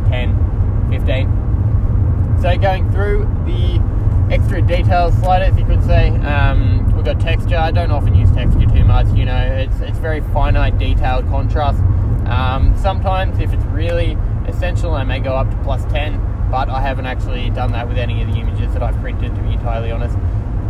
10, 0.10 0.90
15. 0.90 2.40
So 2.42 2.58
going 2.58 2.92
through 2.92 3.26
the 3.46 3.80
extra 4.30 4.62
detail 4.62 5.12
sliders, 5.12 5.58
you 5.58 5.66
could 5.66 5.84
say. 5.84 6.10
Um, 6.10 6.92
we've 6.96 7.06
got 7.06 7.20
texture. 7.20 7.58
I 7.58 7.72
don't 7.72 7.92
often 7.92 8.16
use 8.16 8.32
texture 8.32 8.66
too 8.66 8.84
much. 8.84 9.08
You 9.16 9.26
know, 9.26 9.38
it's 9.38 9.80
it's 9.80 9.98
very 10.00 10.22
finite, 10.22 10.78
detailed 10.78 11.28
contrast. 11.30 11.80
Um, 12.28 12.76
sometimes, 12.78 13.40
if 13.40 13.54
it's 13.54 13.64
really 13.66 14.18
essential, 14.48 14.94
I 14.96 15.04
may 15.04 15.20
go 15.20 15.36
up 15.36 15.50
to 15.50 15.58
plus 15.64 15.84
10, 15.86 16.50
but 16.52 16.70
I 16.70 16.82
haven't 16.82 17.06
actually 17.06 17.50
done 17.52 17.72
that 17.72 17.88
with 17.88 17.98
any 17.98 18.22
of 18.22 18.28
the 18.28 18.40
images 18.40 18.74
that 18.74 18.84
I've 18.84 19.00
printed, 19.00 19.34
to 19.36 19.42
be 19.42 19.54
entirely 19.54 19.92
honest. 19.92 20.16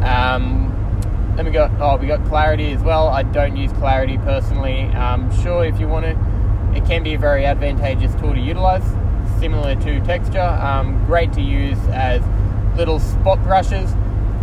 Um, 0.05 0.73
then 1.35 1.45
we 1.45 1.51
got 1.51 1.71
oh, 1.79 1.97
we 1.97 2.07
got 2.07 2.23
clarity 2.25 2.71
as 2.71 2.81
well. 2.81 3.07
I 3.07 3.23
don't 3.23 3.55
use 3.55 3.71
clarity 3.73 4.17
personally. 4.19 4.83
Um, 4.95 5.31
sure, 5.41 5.65
if 5.65 5.79
you 5.79 5.87
want 5.87 6.05
to, 6.05 6.77
it 6.77 6.85
can 6.85 7.03
be 7.03 7.13
a 7.13 7.19
very 7.19 7.45
advantageous 7.45 8.13
tool 8.15 8.33
to 8.33 8.39
utilize. 8.39 8.83
Similar 9.39 9.75
to 9.75 9.99
texture, 10.01 10.41
um, 10.41 11.03
great 11.05 11.31
to 11.33 11.41
use 11.41 11.77
as 11.89 12.23
little 12.77 12.99
spot 12.99 13.43
brushes, 13.43 13.91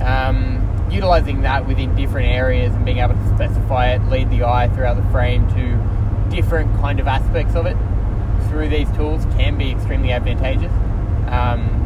um, 0.03 0.61
utilizing 0.91 1.43
that 1.43 1.67
within 1.67 1.95
different 1.95 2.29
areas 2.29 2.75
and 2.75 2.85
being 2.85 2.99
able 2.99 3.14
to 3.14 3.29
specify 3.29 3.93
it, 3.95 4.03
lead 4.09 4.29
the 4.31 4.45
eye 4.45 4.69
throughout 4.75 4.97
the 4.97 5.11
frame 5.11 5.49
to 5.55 6.35
different 6.35 6.75
kind 6.81 6.99
of 7.00 7.07
aspects 7.07 7.55
of 7.55 7.64
it 7.64 7.76
through 8.49 8.69
these 8.69 8.91
tools 8.93 9.25
can 9.37 9.57
be 9.57 9.71
extremely 9.71 10.12
advantageous. 10.12 10.73
Um, 11.29 11.81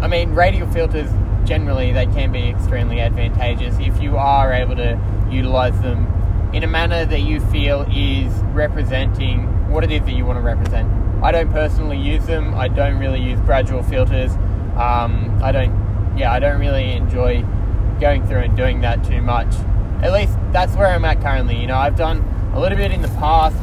I 0.00 0.08
mean, 0.08 0.34
radial 0.34 0.70
filters 0.70 1.10
generally 1.44 1.92
they 1.92 2.06
can 2.06 2.30
be 2.30 2.48
extremely 2.48 3.00
advantageous 3.00 3.76
if 3.80 4.00
you 4.00 4.16
are 4.16 4.52
able 4.52 4.76
to 4.76 4.98
utilize 5.30 5.80
them 5.82 6.06
in 6.52 6.62
a 6.62 6.66
manner 6.66 7.04
that 7.04 7.20
you 7.20 7.40
feel 7.46 7.82
is 7.90 8.32
representing 8.52 9.70
what 9.70 9.82
it 9.82 9.90
is 9.90 10.02
that 10.02 10.12
you 10.12 10.24
want 10.24 10.36
to 10.36 10.42
represent. 10.42 10.88
I 11.22 11.32
don't 11.32 11.50
personally 11.50 11.98
use 11.98 12.26
them. 12.26 12.54
I 12.54 12.68
don't 12.68 12.98
really 12.98 13.20
use 13.20 13.40
gradual 13.40 13.82
filters. 13.82 14.32
Um, 14.76 15.40
I 15.42 15.52
don't, 15.52 16.16
yeah, 16.16 16.32
I 16.32 16.38
don't 16.38 16.60
really 16.60 16.92
enjoy 16.92 17.44
going 18.00 18.26
through 18.26 18.40
and 18.40 18.56
doing 18.56 18.80
that 18.80 19.04
too 19.04 19.22
much. 19.22 19.54
At 20.02 20.12
least 20.12 20.36
that's 20.52 20.74
where 20.74 20.88
I'm 20.88 21.04
at 21.04 21.20
currently. 21.20 21.60
You 21.60 21.66
know, 21.66 21.76
I've 21.76 21.96
done 21.96 22.18
a 22.54 22.60
little 22.60 22.78
bit 22.78 22.90
in 22.90 23.02
the 23.02 23.08
past. 23.08 23.56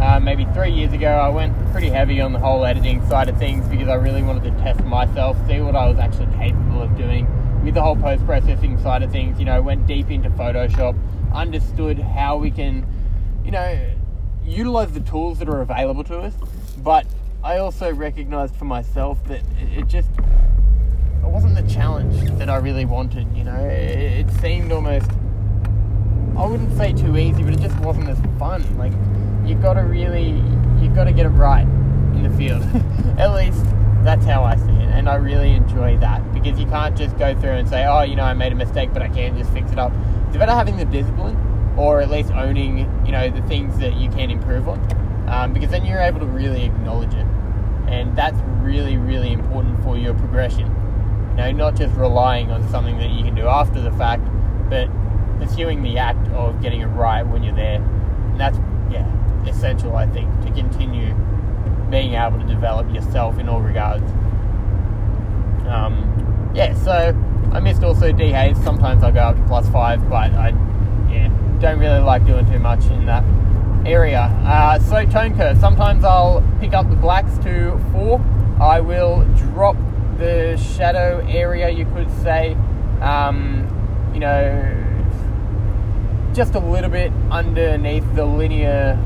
Uh, 0.00 0.18
maybe 0.18 0.44
three 0.52 0.72
years 0.72 0.92
ago, 0.92 1.08
I 1.08 1.28
went 1.28 1.54
pretty 1.70 1.88
heavy 1.88 2.20
on 2.20 2.32
the 2.32 2.40
whole 2.40 2.64
editing 2.64 3.06
side 3.08 3.28
of 3.28 3.38
things 3.38 3.66
because 3.68 3.88
I 3.88 3.94
really 3.94 4.22
wanted 4.22 4.42
to 4.44 4.50
test 4.62 4.82
myself, 4.84 5.36
see 5.46 5.60
what 5.60 5.76
I 5.76 5.88
was 5.88 5.98
actually 5.98 6.34
capable 6.36 6.82
of 6.82 6.96
doing 6.96 7.28
with 7.64 7.74
the 7.74 7.82
whole 7.82 7.96
post 7.96 8.26
processing 8.26 8.78
side 8.82 9.02
of 9.02 9.12
things. 9.12 9.38
You 9.38 9.44
know, 9.44 9.62
went 9.62 9.86
deep 9.86 10.10
into 10.10 10.30
Photoshop, 10.30 10.98
understood 11.32 11.98
how 12.00 12.36
we 12.36 12.50
can, 12.50 12.84
you 13.44 13.52
know, 13.52 13.94
utilize 14.44 14.92
the 14.92 15.00
tools 15.00 15.38
that 15.38 15.48
are 15.48 15.60
available 15.60 16.04
to 16.04 16.18
us, 16.18 16.34
but 16.78 17.06
I 17.42 17.58
also 17.58 17.92
recognized 17.92 18.56
for 18.56 18.64
myself 18.64 19.22
that 19.24 19.42
it 19.58 19.86
just 19.86 20.08
it 21.24 21.30
wasn't 21.30 21.54
the 21.54 21.62
challenge 21.62 22.30
that 22.38 22.50
I 22.50 22.56
really 22.56 22.84
wanted. 22.84 23.26
You 23.34 23.44
know, 23.44 23.56
it, 23.56 24.30
seemed 24.40 24.72
almost 24.72 25.10
I 26.36 26.46
wouldn't 26.46 26.76
say 26.76 26.92
too 26.92 27.16
easy, 27.16 27.42
but 27.42 27.54
it 27.54 27.60
just 27.60 27.78
wasn't 27.80 28.08
as 28.08 28.18
fun. 28.38 28.62
Like 28.76 28.92
you 29.48 29.54
got 29.54 29.74
to 29.74 29.80
really—you've 29.80 30.94
got 30.94 31.04
to 31.04 31.12
get 31.12 31.26
it 31.26 31.30
right 31.30 31.62
in 31.62 32.24
the 32.24 32.36
field. 32.36 32.62
At 33.18 33.34
least 33.34 33.64
that's 34.02 34.24
how 34.26 34.44
I 34.44 34.56
see 34.56 34.72
it, 34.72 34.90
and 34.90 35.08
I 35.08 35.14
really 35.14 35.52
enjoy 35.52 35.96
that 35.98 36.34
because 36.34 36.58
you 36.58 36.66
can't 36.66 36.96
just 36.96 37.16
go 37.16 37.38
through 37.40 37.52
and 37.52 37.68
say, 37.68 37.86
oh, 37.86 38.02
you 38.02 38.16
know, 38.16 38.24
I 38.24 38.34
made 38.34 38.52
a 38.52 38.56
mistake, 38.56 38.92
but 38.92 39.00
I 39.00 39.08
can 39.08 39.38
just 39.38 39.50
fix 39.52 39.72
it 39.72 39.78
up. 39.78 39.92
It's 40.26 40.36
about 40.36 40.50
having 40.50 40.76
the 40.76 40.84
discipline, 40.84 41.36
or 41.78 42.00
at 42.00 42.10
least 42.10 42.32
owning, 42.32 42.78
you 43.06 43.12
know, 43.12 43.30
the 43.30 43.42
things 43.42 43.78
that 43.78 43.94
you 43.94 44.10
can 44.10 44.30
improve 44.30 44.68
on, 44.68 45.28
um, 45.28 45.52
because 45.54 45.70
then 45.70 45.86
you're 45.86 46.00
able 46.00 46.20
to 46.20 46.26
really 46.26 46.64
acknowledge 46.64 47.14
it, 47.14 47.26
and 47.86 48.14
that's 48.14 48.38
really, 48.60 48.98
really 48.98 49.32
important 49.32 49.82
for 49.82 49.96
your 49.96 50.12
progression. 50.14 50.83
You 51.34 51.40
know, 51.40 51.50
not 51.50 51.74
just 51.74 51.96
relying 51.96 52.50
on 52.52 52.68
something 52.70 52.96
that 52.98 53.10
you 53.10 53.24
can 53.24 53.34
do 53.34 53.48
after 53.48 53.80
the 53.80 53.90
fact, 53.92 54.22
but 54.70 54.88
pursuing 55.40 55.82
the 55.82 55.98
act 55.98 56.28
of 56.28 56.62
getting 56.62 56.80
it 56.80 56.86
right 56.86 57.24
when 57.24 57.42
you're 57.42 57.56
there. 57.56 57.82
And 57.82 58.38
that's, 58.38 58.56
yeah, 58.88 59.10
essential, 59.48 59.96
I 59.96 60.06
think, 60.06 60.30
to 60.42 60.52
continue 60.52 61.12
being 61.90 62.14
able 62.14 62.38
to 62.38 62.46
develop 62.46 62.92
yourself 62.94 63.38
in 63.38 63.48
all 63.48 63.60
regards. 63.60 64.04
Um, 65.66 66.52
yeah, 66.54 66.72
so 66.74 66.92
I 67.52 67.58
missed 67.58 67.82
also 67.82 68.12
dehaze. 68.12 68.62
Sometimes 68.62 69.02
I 69.02 69.10
go 69.10 69.20
up 69.20 69.36
to 69.36 69.42
plus 69.48 69.68
five, 69.70 70.08
but 70.08 70.32
I, 70.34 70.50
yeah, 71.10 71.28
don't 71.60 71.80
really 71.80 72.00
like 72.00 72.24
doing 72.26 72.46
too 72.50 72.60
much 72.60 72.84
in 72.86 73.06
that 73.06 73.24
area. 73.84 74.20
Uh, 74.44 74.78
so 74.78 75.04
tone 75.06 75.36
curve. 75.36 75.58
Sometimes 75.58 76.04
I'll 76.04 76.44
pick 76.60 76.74
up 76.74 76.88
the 76.88 76.96
blacks 76.96 77.36
to 77.38 77.78
four. 77.92 78.20
I 78.60 78.78
will 78.80 79.24
drop 79.52 79.76
the 80.18 80.56
shadow 80.56 81.24
area, 81.28 81.68
you 81.70 81.84
could 81.86 82.10
say, 82.22 82.56
um, 83.00 83.66
you 84.12 84.20
know, 84.20 84.80
just 86.32 86.54
a 86.54 86.58
little 86.58 86.90
bit 86.90 87.12
underneath 87.30 88.04
the 88.14 88.24
linear 88.24 88.98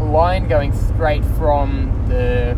line 0.00 0.48
going 0.48 0.72
straight 0.72 1.24
from 1.36 1.90
the, 2.08 2.56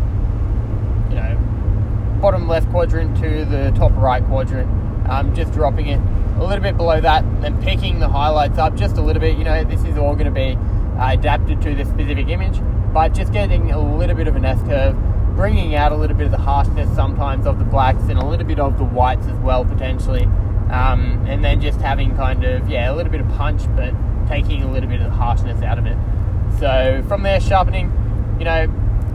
you 1.10 1.16
know, 1.16 2.18
bottom 2.20 2.48
left 2.48 2.68
quadrant 2.70 3.16
to 3.16 3.44
the 3.44 3.72
top 3.76 3.92
right 3.96 4.24
quadrant. 4.24 4.70
Um, 5.08 5.34
just 5.34 5.52
dropping 5.52 5.86
it 5.88 6.00
a 6.38 6.44
little 6.44 6.62
bit 6.62 6.76
below 6.76 7.00
that, 7.00 7.24
then 7.40 7.60
picking 7.62 7.98
the 7.98 8.08
highlights 8.08 8.58
up 8.58 8.74
just 8.76 8.96
a 8.96 9.00
little 9.00 9.20
bit. 9.20 9.38
You 9.38 9.44
know, 9.44 9.64
this 9.64 9.82
is 9.84 9.96
all 9.96 10.14
going 10.14 10.26
to 10.26 10.30
be 10.30 10.56
uh, 10.98 11.12
adapted 11.12 11.62
to 11.62 11.74
the 11.74 11.84
specific 11.84 12.28
image, 12.28 12.60
but 12.92 13.14
just 13.14 13.32
getting 13.32 13.72
a 13.72 13.96
little 13.96 14.14
bit 14.14 14.28
of 14.28 14.36
an 14.36 14.44
S 14.44 14.60
curve, 14.62 14.96
bringing 15.38 15.76
out 15.76 15.92
a 15.92 15.94
little 15.94 16.16
bit 16.16 16.26
of 16.26 16.32
the 16.32 16.38
harshness 16.38 16.92
sometimes 16.96 17.46
of 17.46 17.60
the 17.60 17.64
blacks 17.64 18.02
and 18.08 18.18
a 18.18 18.26
little 18.26 18.44
bit 18.44 18.58
of 18.58 18.76
the 18.76 18.82
whites 18.82 19.24
as 19.28 19.38
well 19.38 19.64
potentially, 19.64 20.24
um, 20.68 21.24
and 21.28 21.44
then 21.44 21.60
just 21.60 21.80
having 21.80 22.16
kind 22.16 22.42
of 22.42 22.68
yeah 22.68 22.90
a 22.90 22.92
little 22.92 23.12
bit 23.12 23.20
of 23.20 23.28
punch, 23.36 23.62
but 23.76 23.94
taking 24.26 24.64
a 24.64 24.70
little 24.70 24.88
bit 24.88 25.00
of 25.00 25.06
the 25.06 25.16
harshness 25.16 25.62
out 25.62 25.78
of 25.78 25.86
it. 25.86 25.96
So 26.58 27.04
from 27.06 27.22
there, 27.22 27.40
sharpening, 27.40 27.86
you 28.40 28.44
know, 28.46 28.66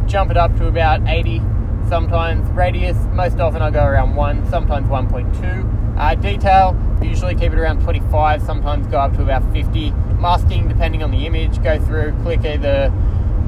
jump 0.07 0.31
it 0.31 0.37
up 0.37 0.55
to 0.59 0.67
about 0.67 1.05
80 1.05 1.41
sometimes. 1.89 2.49
Radius, 2.51 2.95
most 3.11 3.41
often 3.41 3.61
I 3.61 3.69
go 3.69 3.83
around 3.83 4.15
1, 4.15 4.49
sometimes 4.49 4.87
1.2. 4.87 5.97
Uh, 5.97 6.15
detail, 6.15 6.73
usually 7.01 7.35
keep 7.35 7.51
it 7.51 7.59
around 7.59 7.81
25, 7.81 8.41
sometimes 8.41 8.87
go 8.87 8.97
up 8.97 9.13
to 9.17 9.23
about 9.23 9.43
50. 9.51 9.91
Masking, 10.21 10.69
depending 10.69 11.03
on 11.03 11.11
the 11.11 11.25
image, 11.25 11.61
go 11.61 11.77
through, 11.79 12.13
click 12.23 12.45
either, 12.45 12.93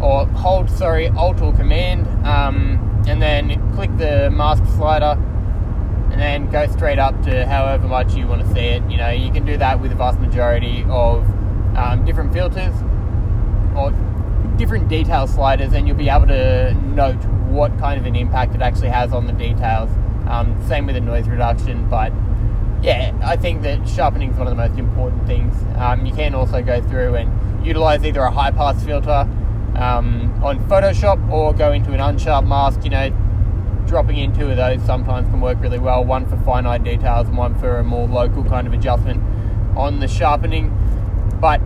or 0.05 0.27
hold, 0.27 0.69
sorry, 0.69 1.07
Alt 1.09 1.41
or 1.41 1.51
Command, 1.53 2.05
um, 2.27 3.03
and 3.07 3.19
then 3.19 3.73
click 3.73 3.89
the 3.97 4.29
mask 4.29 4.63
slider, 4.75 5.19
and 6.11 6.21
then 6.21 6.49
go 6.51 6.67
straight 6.67 6.99
up 6.99 7.19
to 7.23 7.45
however 7.47 7.87
much 7.87 8.13
you 8.13 8.27
want 8.27 8.41
to 8.41 8.53
see 8.53 8.67
it. 8.67 8.83
You 8.89 8.97
know, 8.97 9.09
you 9.09 9.31
can 9.31 9.45
do 9.45 9.57
that 9.57 9.79
with 9.79 9.89
the 9.89 9.97
vast 9.97 10.19
majority 10.19 10.85
of 10.89 11.25
um, 11.75 12.05
different 12.05 12.31
filters 12.33 12.75
or 13.75 13.91
different 14.57 14.87
detail 14.89 15.25
sliders, 15.25 15.73
and 15.73 15.87
you'll 15.87 15.97
be 15.97 16.09
able 16.09 16.27
to 16.27 16.73
note 16.73 17.23
what 17.49 17.75
kind 17.79 17.99
of 17.99 18.05
an 18.05 18.15
impact 18.15 18.53
it 18.53 18.61
actually 18.61 18.89
has 18.89 19.11
on 19.11 19.25
the 19.25 19.33
details. 19.33 19.89
Um, 20.27 20.55
same 20.67 20.85
with 20.85 20.95
the 20.95 21.01
noise 21.01 21.27
reduction, 21.27 21.89
but 21.89 22.13
yeah, 22.83 23.11
I 23.23 23.37
think 23.37 23.63
that 23.63 23.89
sharpening 23.89 24.31
is 24.31 24.37
one 24.37 24.47
of 24.47 24.55
the 24.55 24.67
most 24.67 24.77
important 24.77 25.25
things. 25.25 25.55
Um, 25.77 26.05
you 26.05 26.13
can 26.13 26.35
also 26.35 26.61
go 26.61 26.79
through 26.81 27.15
and 27.15 27.65
utilize 27.65 28.03
either 28.05 28.21
a 28.21 28.29
high 28.29 28.51
pass 28.51 28.83
filter 28.83 29.27
um, 29.77 30.43
on 30.43 30.59
Photoshop 30.67 31.29
or 31.31 31.53
go 31.53 31.71
into 31.71 31.93
an 31.93 31.99
unsharp 31.99 32.47
mask. 32.47 32.83
You 32.83 32.89
know, 32.89 33.09
dropping 33.87 34.17
in 34.17 34.33
two 34.33 34.49
of 34.49 34.57
those 34.57 34.81
sometimes 34.83 35.29
can 35.29 35.41
work 35.41 35.59
really 35.61 35.79
well. 35.79 36.03
One 36.03 36.25
for 36.25 36.37
finite 36.37 36.83
details 36.83 37.27
and 37.27 37.37
one 37.37 37.55
for 37.55 37.77
a 37.77 37.83
more 37.83 38.07
local 38.07 38.43
kind 38.43 38.67
of 38.67 38.73
adjustment 38.73 39.21
on 39.77 39.99
the 39.99 40.07
sharpening. 40.07 40.71
But 41.39 41.61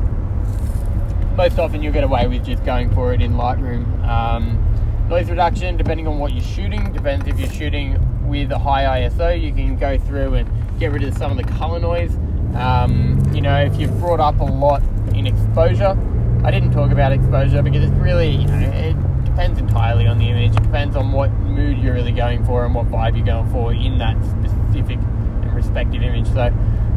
most 1.36 1.58
often 1.58 1.82
you'll 1.82 1.94
get 1.94 2.04
away 2.04 2.28
with 2.28 2.46
just 2.46 2.66
going 2.66 2.94
for 2.94 3.13
it 3.13 3.22
in 3.22 3.34
Lightroom. 3.34 4.04
Um, 4.06 5.08
noise 5.08 5.30
reduction, 5.30 5.78
depending 5.78 6.08
on 6.08 6.20
what 6.20 6.34
you're 6.34 6.44
shooting, 6.44 6.92
depends 6.92 7.28
if 7.28 7.39
you're 7.39 7.50
shooting 7.50 7.98
with 8.28 8.51
a 8.51 8.60
high 8.60 9.01
ISO, 9.01 9.39
you 9.39 9.54
can 9.54 9.75
go 9.75 9.98
through 9.98 10.36
and 10.36 10.80
get 10.80 10.92
rid 10.92 11.04
of 11.04 11.18
some 11.18 11.32
of 11.32 11.38
the 11.38 11.51
color 11.54 11.80
noise. 11.80 12.16
Um, 12.56 13.22
you 13.34 13.42
know, 13.42 13.60
if 13.60 13.80
you've 13.80 13.98
brought 14.00 14.20
up 14.20 14.39
a 14.39 14.44
lot 14.44 14.82
in 15.13 15.28
exposure, 15.28 15.98
I 16.43 16.51
didn't 16.51 16.72
talk 16.72 16.91
about 16.91 17.12
exposure 17.12 17.62
because 17.62 17.84
it's 17.84 17.93
really, 17.98 18.29
you 18.29 18.48
know, 18.48 18.58
it 18.58 19.25
depends 19.25 19.60
entirely 19.60 20.08
on 20.08 20.17
the 20.17 20.29
image. 20.29 20.55
It 20.55 20.63
depends 20.63 20.96
on 20.96 21.12
what 21.12 21.31
mood 21.31 21.77
you're 21.79 21.93
really 21.93 22.13
going 22.13 22.46
for 22.46 22.65
and 22.65 22.74
what 22.74 22.88
vibe 22.88 23.17
you're 23.17 23.25
going 23.25 23.51
for 23.51 23.74
in 23.74 23.98
that 23.98 24.15
specific 24.24 24.98
and 24.98 25.53
respective 25.53 26.01
image. 26.01 26.27
So, 26.27 26.46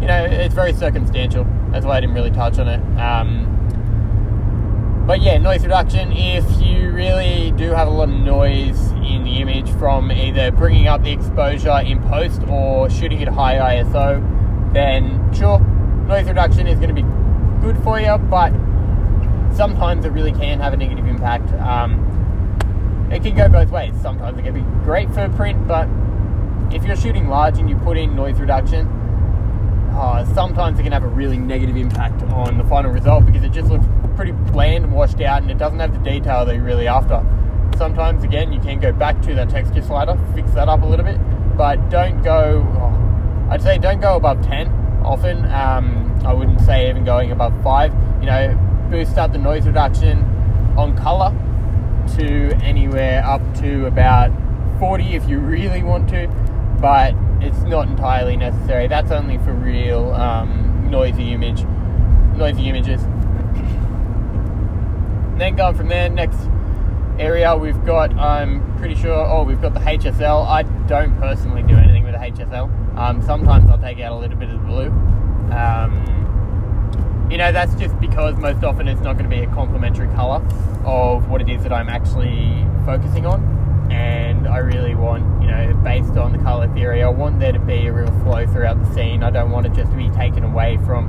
you 0.01 0.07
know, 0.07 0.25
it's 0.25 0.55
very 0.55 0.73
circumstantial. 0.73 1.45
That's 1.71 1.85
why 1.85 1.97
I 1.97 2.01
didn't 2.01 2.15
really 2.15 2.31
touch 2.31 2.59
on 2.59 2.69
it. 2.69 2.81
Um, 2.99 3.49
but 5.07 5.21
yeah, 5.21 5.39
noise 5.39 5.63
reduction. 5.63 6.13
If 6.13 6.45
you 6.63 6.93
really 6.93 7.51
do 7.57 7.71
have 7.71 7.89
a 7.89 7.91
lot 7.91 8.09
of 8.09 8.15
noise 8.15 8.93
in 8.93 9.25
the 9.25 9.41
image 9.41 9.69
from 9.73 10.13
either 10.13 10.53
bringing 10.53 10.87
up 10.87 11.03
the 11.03 11.11
exposure 11.11 11.81
in 11.81 12.01
post 12.05 12.43
or 12.49 12.89
shooting 12.89 13.21
at 13.23 13.29
high 13.29 13.77
ISO, 13.77 14.23
then 14.73 15.35
sure, 15.35 15.59
noise 16.07 16.29
reduction 16.29 16.69
is 16.69 16.79
going 16.79 16.95
to 16.95 16.95
be 16.95 17.03
good 17.61 17.77
for 17.83 18.01
you, 18.01 18.17
but 18.19 18.53
sometimes 19.55 20.05
it 20.05 20.11
really 20.11 20.33
can 20.33 20.61
have 20.61 20.73
a 20.73 20.77
negative 20.77 21.07
impact. 21.07 21.53
Um, 21.55 22.09
it 23.13 23.23
can 23.23 23.37
go 23.37 23.49
both 23.49 23.71
ways. 23.71 23.95
Sometimes 24.01 24.39
it 24.39 24.43
can 24.43 24.55
be 24.55 24.85
great 24.85 25.13
for 25.13 25.29
print, 25.31 25.69
but 25.69 25.89
if 26.75 26.85
you're 26.85 26.97
shooting 26.97 27.29
large 27.29 27.59
and 27.59 27.69
you 27.69 27.77
put 27.77 27.99
in 27.99 28.17
noise 28.17 28.41
reduction, 28.41 28.87
uh, 29.95 30.25
sometimes 30.35 30.79
it 30.79 30.83
can 30.83 30.93
have 30.93 31.05
a 31.05 31.09
really 31.09 31.37
negative 31.37 31.77
impact 31.77 32.23
on 32.23 32.57
the 32.57 32.65
final 32.65 32.91
result 32.91 33.27
because 33.27 33.45
it 33.45 33.53
just 33.53 33.69
looks 33.69 33.85
pretty 34.17 34.33
bland 34.33 34.85
and 34.85 34.93
washed 34.95 35.21
out 35.21 35.43
and 35.43 35.51
it 35.51 35.59
doesn't 35.59 35.79
have 35.79 35.93
the 35.93 36.11
detail 36.11 36.45
that 36.45 36.55
you're 36.55 36.65
really 36.65 36.89
after. 36.89 37.25
Sometimes, 37.77 38.25
again, 38.25 38.53
you 38.53 38.61
can 38.61 38.81
go 38.81 38.93
back 38.93 39.21
to 39.23 39.35
that 39.35 39.51
texture 39.51 39.83
slider, 39.83 40.19
fix 40.35 40.53
that 40.53 40.69
up 40.69 40.83
a 40.83 40.87
little 40.87 41.05
bit, 41.05 41.19
but 41.57 41.91
don't 41.91 42.23
go, 42.23 42.67
oh, 42.79 43.49
I'd 43.51 43.63
say 43.63 43.79
don't 43.79 44.01
go 44.01 44.17
above 44.17 44.43
10 44.43 44.69
often. 45.05 45.45
Um, 45.47 46.19
I 46.25 46.33
wouldn't 46.33 46.61
say 46.61 46.89
even 46.89 47.05
going 47.05 47.31
above 47.33 47.53
5. 47.63 47.93
You 48.21 48.27
know, 48.27 48.72
boost 48.93 49.17
up 49.17 49.33
the 49.33 49.39
noise 49.39 49.67
reduction 49.67 50.19
on 50.77 50.95
color 50.95 51.31
to 52.15 52.53
anywhere 52.63 53.25
up 53.25 53.41
to 53.55 53.87
about 53.87 54.31
40 54.79 55.15
if 55.15 55.27
you 55.27 55.39
really 55.39 55.83
want 55.83 56.11
to, 56.11 56.29
but 56.79 57.15
it's 57.41 57.63
not 57.63 57.89
entirely 57.89 58.37
necessary. 58.37 58.89
That's 58.89 59.11
only 59.11 59.39
for 59.39 59.55
real 59.55 60.13
um, 60.13 60.91
noisy 60.91 61.33
image, 61.33 61.65
noisy 62.37 62.69
images. 62.69 63.01
then 65.39 65.57
going 65.57 65.75
from 65.75 65.89
there, 65.89 66.11
next 66.11 66.37
area 67.19 67.57
we've 67.57 67.83
got, 67.87 68.15
I'm 68.19 68.77
pretty 68.77 68.95
sure, 68.95 69.27
oh, 69.27 69.43
we've 69.43 69.63
got 69.63 69.73
the 69.73 69.81
HSL. 69.81 70.47
I 70.47 70.65
don't 70.87 71.19
personally 71.19 71.63
do 71.63 71.77
anything 71.77 72.05
with 72.05 72.13
the 72.13 72.19
HSL. 72.19 72.99
Um, 72.99 73.23
sometimes 73.23 73.71
I'll 73.71 73.79
take 73.79 74.01
out 74.01 74.13
a 74.13 74.17
little 74.17 74.37
bit 74.37 74.51
of 74.51 74.61
the 74.61 74.67
blue. 74.67 74.89
Um, 75.51 76.22
you 77.33 77.39
know, 77.39 77.51
that's 77.51 77.75
just 77.77 77.99
because 77.99 78.37
most 78.37 78.63
often 78.63 78.87
it's 78.87 79.01
not 79.01 79.17
going 79.17 79.29
to 79.29 79.35
be 79.35 79.43
a 79.43 79.47
complementary 79.55 80.07
color 80.09 80.45
of 80.85 81.31
what 81.31 81.41
it 81.41 81.49
is 81.49 81.63
that 81.63 81.73
I'm 81.73 81.89
actually 81.89 82.67
focusing 82.85 83.25
on 83.25 83.89
and 83.91 84.47
I 84.47 84.59
really 84.59 84.95
want, 84.95 85.41
you 85.41 85.49
know, 85.49 85.73
based 85.83 86.19
on 86.19 86.33
the 86.33 86.39
color 86.39 86.69
theory, 86.75 87.03
I 87.03 87.09
want 87.09 87.41
there 87.41 87.53
to 87.53 87.59
be 87.59 87.87
a 87.87 87.93
real 87.93 88.13
flow 88.21 88.47
throughout 88.47 88.85
the 88.85 88.95
scene. 88.95 89.23
I 89.23 89.31
don't 89.31 89.51
want 89.51 89.65
it 89.65 89.73
just 89.73 89.91
to 89.93 89.97
be 89.97 90.11
taken 90.11 90.45
away 90.45 90.77
from 90.85 91.09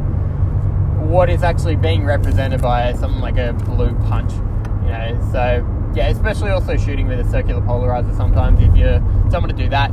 what 1.10 1.30
is 1.30 1.44
actually 1.44 1.76
being 1.76 2.06
represented 2.06 2.62
by 2.62 2.94
something 2.94 3.20
like 3.20 3.36
a 3.36 3.52
blue 3.52 3.94
punch, 4.08 4.32
you 4.32 4.92
know. 4.92 5.30
So 5.34 5.92
yeah, 5.94 6.08
especially 6.08 6.52
also 6.52 6.78
shooting 6.78 7.06
with 7.06 7.20
a 7.20 7.30
circular 7.30 7.60
polarizer. 7.60 8.16
Sometimes 8.16 8.62
if 8.62 8.74
you're 8.78 9.00
someone 9.30 9.50
to 9.50 9.62
do 9.62 9.68
that, 9.72 9.92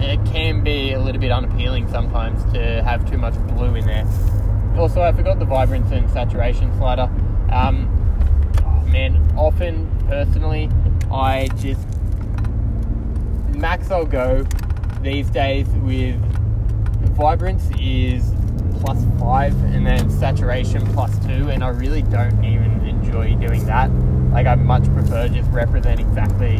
it 0.00 0.24
can 0.24 0.64
be 0.64 0.94
a 0.94 0.98
little 0.98 1.20
bit 1.20 1.30
unappealing 1.30 1.88
sometimes 1.90 2.42
to 2.54 2.82
have 2.84 3.08
too 3.10 3.18
much 3.18 3.34
blue 3.48 3.74
in 3.74 3.84
there. 3.84 4.06
Also, 4.78 5.02
I 5.02 5.10
forgot 5.10 5.40
the 5.40 5.44
vibrance 5.44 5.90
and 5.90 6.08
saturation 6.10 6.72
slider. 6.78 7.10
Um, 7.50 7.90
oh 8.64 8.86
man, 8.86 9.16
often 9.36 9.90
personally, 10.06 10.70
I 11.12 11.48
just 11.56 11.84
max 13.56 13.90
I'll 13.90 14.06
go 14.06 14.46
these 15.02 15.28
days 15.30 15.66
with 15.82 16.14
vibrance 17.16 17.68
is 17.80 18.32
plus 18.80 19.04
five 19.18 19.52
and 19.74 19.84
then 19.84 20.08
saturation 20.10 20.86
plus 20.92 21.18
two 21.26 21.50
and 21.50 21.64
I 21.64 21.70
really 21.70 22.02
don't 22.02 22.44
even 22.44 22.86
enjoy 22.86 23.34
doing 23.34 23.66
that. 23.66 23.90
Like 24.30 24.46
I 24.46 24.54
much 24.54 24.84
prefer 24.94 25.26
just 25.26 25.50
represent 25.50 25.98
exactly 25.98 26.58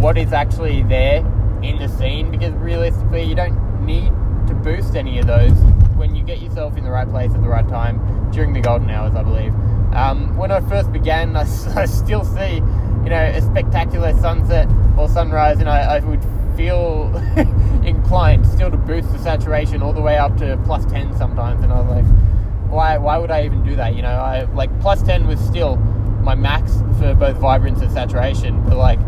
what 0.00 0.18
is 0.18 0.32
actually 0.32 0.82
there 0.82 1.18
in 1.62 1.78
the 1.78 1.86
scene 1.86 2.32
because 2.32 2.52
realistically 2.54 3.22
you 3.22 3.36
don't 3.36 3.86
need 3.86 4.08
to 4.48 4.54
boost 4.54 4.96
any 4.96 5.20
of 5.20 5.28
those 5.28 5.56
when 5.96 6.14
you 6.14 6.22
get 6.22 6.40
yourself 6.40 6.76
in 6.76 6.84
the 6.84 6.90
right 6.90 7.08
place 7.08 7.32
at 7.32 7.42
the 7.42 7.48
right 7.48 7.68
time 7.68 8.30
during 8.32 8.52
the 8.52 8.60
golden 8.60 8.90
hours 8.90 9.14
I 9.14 9.22
believe. 9.22 9.54
Um, 9.94 10.36
when 10.36 10.50
I 10.50 10.60
first 10.60 10.92
began 10.92 11.36
I, 11.36 11.40
I 11.76 11.84
still 11.86 12.24
see 12.24 12.60
you 13.04 13.10
know, 13.10 13.22
a 13.22 13.42
spectacular 13.42 14.18
sunset 14.18 14.66
or 14.96 15.08
sunrise, 15.08 15.60
and 15.60 15.68
I, 15.68 15.96
I 15.96 15.98
would 16.00 16.24
feel 16.56 17.14
inclined 17.84 18.46
still 18.46 18.70
to 18.70 18.76
boost 18.78 19.12
the 19.12 19.18
saturation 19.18 19.82
all 19.82 19.92
the 19.92 20.00
way 20.00 20.16
up 20.16 20.36
to 20.38 20.58
plus 20.64 20.86
10 20.86 21.14
sometimes. 21.16 21.62
And 21.62 21.70
I 21.70 21.80
was 21.80 21.90
like, 21.90 22.70
why, 22.70 22.96
why 22.96 23.18
would 23.18 23.30
I 23.30 23.44
even 23.44 23.62
do 23.62 23.76
that? 23.76 23.94
You 23.94 24.02
know, 24.02 24.08
I 24.08 24.44
like 24.54 24.70
plus 24.80 25.02
10 25.02 25.26
was 25.26 25.38
still 25.38 25.76
my 25.76 26.34
max 26.34 26.78
for 26.98 27.14
both 27.14 27.36
vibrance 27.36 27.82
and 27.82 27.92
saturation, 27.92 28.64
but 28.64 28.78
like, 28.78 28.98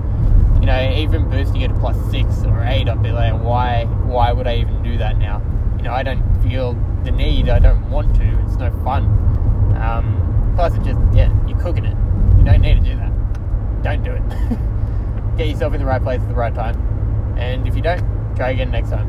you 0.61 0.67
know, 0.67 0.93
even 0.95 1.31
boosting 1.31 1.63
it 1.63 1.69
to 1.69 1.75
plus 1.75 1.97
six 2.11 2.45
or 2.45 2.63
eight, 2.65 2.89
I'd 2.89 3.03
be 3.03 3.13
like, 3.13 3.33
why, 3.43 3.85
why 4.05 4.33
would 4.33 4.47
I 4.47 4.57
even 4.57 4.83
do 4.83 4.99
that 4.99 5.17
now? 5.17 5.41
Know, 5.87 5.95
I 5.95 6.03
don't 6.03 6.43
feel 6.43 6.75
the 7.05 7.11
need. 7.11 7.49
I 7.49 7.59
don't 7.59 7.89
want 7.91 8.15
to. 8.17 8.43
It's 8.47 8.57
no 8.57 8.71
fun. 8.85 9.05
Um, 9.77 10.53
plus, 10.57 10.75
it 10.75 10.83
just, 10.83 11.01
yeah, 11.15 11.33
you're 11.47 11.59
cooking 11.59 11.85
it. 11.85 11.97
You 12.39 12.45
don't 12.45 12.61
need 12.61 12.75
to 12.75 12.81
do 12.81 12.97
that 12.97 13.13
don't 13.87 14.03
do 14.03 14.11
it. 14.13 14.23
Get 15.37 15.49
yourself 15.49 15.75
in 15.75 15.81
the 15.81 15.87
right 15.87 16.03
place 16.03 16.21
at 16.21 16.29
the 16.29 16.35
right 16.35 16.55
time. 16.55 16.77
And 17.39 17.69
if 17.69 17.77
you 17.77 17.83
don't, 17.83 18.03
try 18.35 18.51
again 18.51 18.71
next 18.73 18.91
time. 18.91 19.07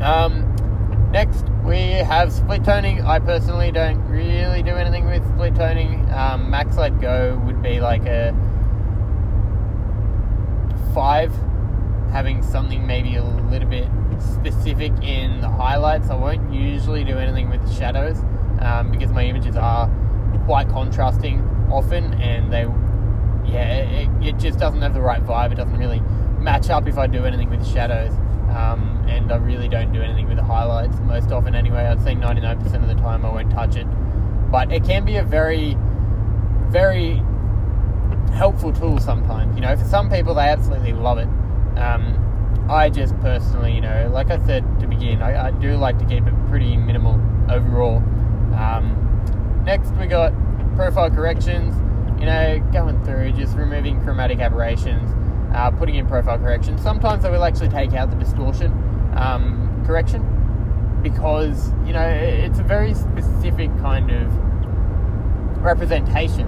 Um, 0.00 1.10
next, 1.10 1.44
we 1.64 1.90
have 1.90 2.32
split 2.32 2.64
toning. 2.64 3.02
I 3.02 3.18
personally 3.18 3.72
don't 3.72 4.00
really 4.08 4.62
do 4.62 4.76
anything 4.76 5.06
with 5.06 5.26
split 5.34 5.56
toning. 5.56 6.08
Um, 6.12 6.50
max 6.50 6.78
I'd 6.78 7.00
go 7.00 7.40
would 7.44 7.60
be 7.62 7.80
like 7.80 8.06
a 8.06 8.32
5, 10.94 11.32
having 12.12 12.42
something 12.42 12.86
maybe 12.86 13.16
a 13.16 13.24
little 13.24 13.68
bit 13.68 13.88
specific 14.22 14.92
in 15.02 15.40
the 15.40 15.48
highlights. 15.48 16.10
I 16.10 16.14
won't 16.14 16.52
usually 16.52 17.04
do 17.04 17.18
anything 17.18 17.50
with 17.50 17.66
the 17.66 17.72
shadows 17.74 18.18
um, 18.60 18.90
because 18.90 19.10
my 19.10 19.24
images 19.24 19.56
are 19.56 19.90
quite 20.46 20.68
contrasting 20.68 21.40
often, 21.70 22.14
and 22.14 22.52
they, 22.52 22.62
yeah, 23.50 23.76
it, 23.76 24.08
it, 24.26 24.38
just 24.38 24.58
doesn't 24.58 24.82
have 24.82 24.94
the 24.94 25.00
right 25.00 25.24
vibe. 25.24 25.52
It 25.52 25.56
doesn't 25.56 25.76
really 25.76 26.00
match 26.38 26.70
up 26.70 26.86
if 26.86 26.98
I 26.98 27.06
do 27.06 27.24
anything 27.24 27.50
with 27.50 27.66
shadows. 27.66 28.12
Um, 28.50 29.04
and 29.08 29.32
I 29.32 29.36
really 29.36 29.68
don't 29.68 29.92
do 29.92 30.02
anything 30.02 30.28
with 30.28 30.36
the 30.36 30.44
highlights 30.44 30.98
most 31.00 31.32
often 31.32 31.54
anyway. 31.54 31.86
I'd 31.86 32.02
say 32.02 32.14
99% 32.14 32.82
of 32.82 32.88
the 32.88 32.94
time 32.94 33.24
I 33.24 33.32
won't 33.32 33.50
touch 33.50 33.76
it. 33.76 33.86
But 34.50 34.70
it 34.70 34.84
can 34.84 35.06
be 35.06 35.16
a 35.16 35.22
very, 35.22 35.76
very 36.68 37.22
helpful 38.34 38.72
tool 38.72 38.98
sometimes. 38.98 39.54
You 39.54 39.62
know, 39.62 39.76
for 39.76 39.84
some 39.84 40.10
people, 40.10 40.34
they 40.34 40.48
absolutely 40.48 40.92
love 40.92 41.18
it. 41.18 41.28
Um, 41.78 42.31
I 42.72 42.88
just 42.88 43.14
personally, 43.20 43.74
you 43.74 43.82
know, 43.82 44.10
like 44.12 44.30
I 44.30 44.38
said 44.46 44.64
to 44.80 44.86
begin, 44.86 45.20
I, 45.20 45.48
I 45.48 45.50
do 45.50 45.76
like 45.76 45.98
to 45.98 46.06
keep 46.06 46.26
it 46.26 46.34
pretty 46.48 46.74
minimal 46.76 47.20
overall. 47.50 47.98
Um, 48.56 49.62
next, 49.66 49.90
we 49.92 50.06
got 50.06 50.32
profile 50.74 51.10
corrections. 51.10 51.74
You 52.18 52.26
know, 52.26 52.60
going 52.72 53.04
through 53.04 53.32
just 53.32 53.56
removing 53.56 54.00
chromatic 54.02 54.38
aberrations, 54.38 55.10
uh, 55.54 55.70
putting 55.72 55.96
in 55.96 56.06
profile 56.06 56.38
corrections. 56.38 56.80
Sometimes 56.80 57.24
I 57.24 57.30
will 57.30 57.44
actually 57.44 57.68
take 57.68 57.92
out 57.92 58.10
the 58.10 58.16
distortion 58.16 58.72
um, 59.16 59.82
correction 59.84 60.22
because 61.02 61.72
you 61.84 61.92
know 61.92 62.08
it's 62.08 62.58
a 62.58 62.62
very 62.62 62.94
specific 62.94 63.68
kind 63.80 64.10
of 64.10 64.34
representation 65.62 66.46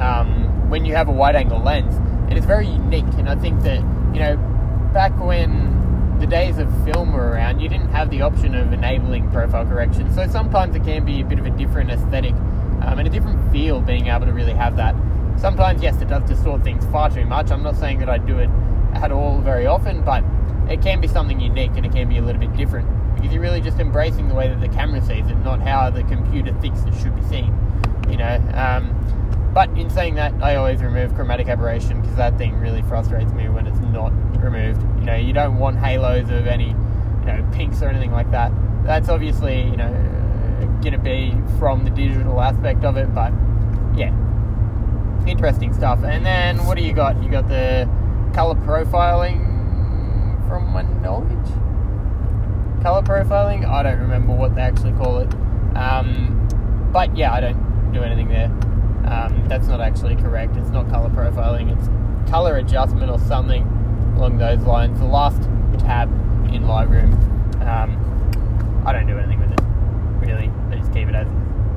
um, 0.00 0.70
when 0.70 0.84
you 0.84 0.94
have 0.94 1.08
a 1.08 1.12
wide 1.12 1.36
angle 1.36 1.62
lens, 1.62 1.94
and 2.28 2.32
it's 2.32 2.46
very 2.46 2.66
unique. 2.66 3.04
And 3.18 3.28
I 3.28 3.36
think 3.36 3.62
that 3.62 3.78
you 4.12 4.20
know 4.20 4.51
back 4.92 5.18
when 5.18 6.18
the 6.20 6.26
days 6.26 6.58
of 6.58 6.68
film 6.84 7.12
were 7.12 7.30
around, 7.30 7.60
you 7.60 7.68
didn't 7.68 7.88
have 7.88 8.10
the 8.10 8.22
option 8.22 8.54
of 8.54 8.72
enabling 8.72 9.30
profile 9.30 9.66
correction. 9.66 10.12
So 10.14 10.26
sometimes 10.28 10.76
it 10.76 10.84
can 10.84 11.04
be 11.04 11.20
a 11.20 11.24
bit 11.24 11.38
of 11.38 11.46
a 11.46 11.50
different 11.50 11.90
aesthetic 11.90 12.34
um, 12.82 12.98
and 12.98 13.08
a 13.08 13.10
different 13.10 13.50
feel 13.50 13.80
being 13.80 14.08
able 14.08 14.26
to 14.26 14.32
really 14.32 14.52
have 14.52 14.76
that. 14.76 14.94
Sometimes, 15.38 15.82
yes, 15.82 16.00
it 16.00 16.08
does 16.08 16.22
distort 16.28 16.62
things 16.62 16.84
far 16.86 17.10
too 17.10 17.24
much. 17.24 17.50
I'm 17.50 17.62
not 17.62 17.76
saying 17.76 17.98
that 18.00 18.08
I 18.08 18.18
do 18.18 18.38
it 18.38 18.50
at 18.94 19.10
all 19.10 19.40
very 19.40 19.66
often, 19.66 20.04
but 20.04 20.22
it 20.70 20.82
can 20.82 21.00
be 21.00 21.08
something 21.08 21.40
unique 21.40 21.72
and 21.74 21.84
it 21.86 21.92
can 21.92 22.08
be 22.08 22.18
a 22.18 22.22
little 22.22 22.40
bit 22.40 22.54
different 22.56 22.88
because 23.16 23.32
you're 23.32 23.42
really 23.42 23.60
just 23.60 23.78
embracing 23.78 24.28
the 24.28 24.34
way 24.34 24.48
that 24.48 24.60
the 24.60 24.68
camera 24.68 25.00
sees 25.00 25.26
it, 25.26 25.36
not 25.38 25.60
how 25.60 25.90
the 25.90 26.02
computer 26.04 26.52
thinks 26.60 26.82
it 26.84 26.94
should 27.00 27.16
be 27.16 27.22
seen. 27.22 27.52
You 28.08 28.18
know. 28.18 28.36
Um, 28.54 29.11
but 29.54 29.68
in 29.76 29.90
saying 29.90 30.14
that, 30.14 30.32
I 30.42 30.56
always 30.56 30.82
remove 30.82 31.14
chromatic 31.14 31.48
aberration 31.48 32.00
because 32.00 32.16
that 32.16 32.38
thing 32.38 32.56
really 32.56 32.82
frustrates 32.82 33.32
me 33.32 33.48
when 33.48 33.66
it's 33.66 33.80
not 33.80 34.12
removed. 34.42 34.82
You 35.00 35.06
know, 35.06 35.16
you 35.16 35.32
don't 35.32 35.58
want 35.58 35.78
halos 35.78 36.30
of 36.30 36.46
any, 36.46 36.68
you 36.68 37.26
know, 37.26 37.48
pinks 37.52 37.82
or 37.82 37.88
anything 37.88 38.12
like 38.12 38.30
that. 38.30 38.50
That's 38.84 39.08
obviously, 39.08 39.62
you 39.62 39.76
know, 39.76 39.90
going 40.82 40.92
to 40.92 40.98
be 40.98 41.34
from 41.58 41.84
the 41.84 41.90
digital 41.90 42.40
aspect 42.40 42.84
of 42.84 42.96
it, 42.96 43.14
but 43.14 43.32
yeah, 43.94 44.12
interesting 45.26 45.72
stuff. 45.72 46.02
And 46.02 46.24
then 46.24 46.64
what 46.66 46.76
do 46.76 46.82
you 46.82 46.92
got? 46.92 47.22
You 47.22 47.30
got 47.30 47.48
the 47.48 47.88
color 48.34 48.54
profiling 48.54 49.38
from 50.48 50.72
my 50.72 50.82
knowledge. 50.82 51.48
Color 52.82 53.02
profiling? 53.02 53.68
I 53.68 53.82
don't 53.82 54.00
remember 54.00 54.34
what 54.34 54.54
they 54.54 54.62
actually 54.62 54.92
call 54.92 55.18
it. 55.18 55.32
Um, 55.76 56.48
but 56.92 57.16
yeah, 57.16 57.32
I 57.32 57.40
don't 57.40 57.92
do 57.92 58.02
anything 58.02 58.28
there. 58.28 58.50
Um, 59.06 59.46
that's 59.48 59.66
not 59.66 59.80
actually 59.80 60.16
correct. 60.16 60.56
It's 60.56 60.70
not 60.70 60.88
color 60.88 61.10
profiling. 61.10 61.76
It's 61.76 61.88
color 62.30 62.56
adjustment 62.56 63.10
or 63.10 63.18
something 63.18 63.62
along 64.16 64.38
those 64.38 64.60
lines. 64.60 64.98
The 64.98 65.06
last 65.06 65.42
tab 65.78 66.08
in 66.52 66.62
Lightroom. 66.64 67.12
Um, 67.66 68.82
I 68.86 68.92
don't 68.92 69.06
do 69.06 69.18
anything 69.18 69.40
with 69.40 69.52
it 69.52 69.60
really. 70.20 70.50
I 70.70 70.76
just 70.76 70.92
keep 70.92 71.08
it 71.08 71.14
as 71.14 71.26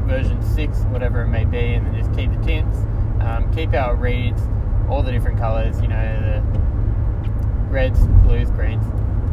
version 0.05 0.41
six, 0.43 0.79
whatever 0.91 1.23
it 1.23 1.27
may 1.27 1.45
be, 1.45 1.73
and 1.73 1.85
then 1.85 1.95
just 1.95 2.13
keep 2.15 2.31
the 2.31 2.41
tints. 2.45 2.77
Um, 3.21 3.51
keep 3.53 3.73
it 3.73 3.97
reads, 3.97 4.41
all 4.89 5.01
the 5.01 5.11
different 5.11 5.39
colors. 5.39 5.81
You 5.81 5.87
know, 5.87 6.41
the 6.53 7.69
reds, 7.69 7.99
blues, 8.23 8.49
greens. 8.51 8.85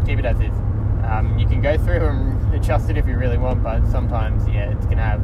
Keep 0.06 0.20
it 0.20 0.24
as 0.24 0.40
is. 0.40 0.56
Um, 1.04 1.36
you 1.38 1.46
can 1.46 1.60
go 1.60 1.76
through 1.76 2.06
and 2.06 2.54
adjust 2.54 2.88
it 2.88 2.96
if 2.96 3.06
you 3.06 3.16
really 3.16 3.38
want, 3.38 3.62
but 3.62 3.86
sometimes, 3.90 4.48
yeah, 4.48 4.70
it's 4.70 4.86
gonna 4.86 5.02
have 5.02 5.20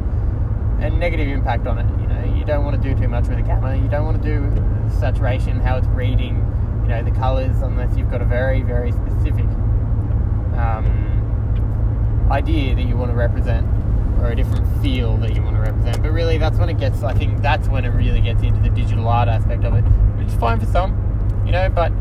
a 0.81 0.89
negative 0.89 1.27
impact 1.27 1.67
on 1.67 1.79
it. 1.79 2.08
You 2.25 2.45
don't 2.45 2.63
want 2.63 2.81
to 2.81 2.93
do 2.93 2.99
too 2.99 3.07
much 3.07 3.27
with 3.27 3.37
the 3.37 3.43
camera. 3.43 3.77
You 3.77 3.87
don't 3.87 4.05
want 4.05 4.21
to 4.21 4.27
do 4.27 4.89
saturation, 4.99 5.59
how 5.59 5.77
it's 5.77 5.87
reading, 5.87 6.35
you 6.83 6.89
know, 6.89 7.03
the 7.03 7.11
colors, 7.11 7.61
unless 7.61 7.95
you've 7.97 8.11
got 8.11 8.21
a 8.21 8.25
very, 8.25 8.61
very 8.61 8.91
specific 8.91 9.45
um, 10.55 12.27
idea 12.31 12.75
that 12.75 12.83
you 12.83 12.97
want 12.97 13.11
to 13.11 13.15
represent 13.15 13.67
or 14.21 14.31
a 14.31 14.35
different 14.35 14.65
feel 14.81 15.17
that 15.17 15.33
you 15.33 15.41
want 15.41 15.55
to 15.55 15.61
represent. 15.61 16.01
But 16.01 16.11
really, 16.11 16.37
that's 16.37 16.57
when 16.57 16.69
it 16.69 16.77
gets. 16.77 17.03
I 17.03 17.13
think 17.13 17.41
that's 17.41 17.67
when 17.67 17.85
it 17.85 17.89
really 17.89 18.21
gets 18.21 18.41
into 18.43 18.59
the 18.61 18.69
digital 18.69 19.07
art 19.07 19.29
aspect 19.29 19.63
of 19.63 19.73
it, 19.75 19.83
which 20.17 20.27
is 20.27 20.33
fine 20.35 20.59
for 20.59 20.65
some, 20.65 21.43
you 21.45 21.51
know. 21.51 21.69
But 21.69 21.91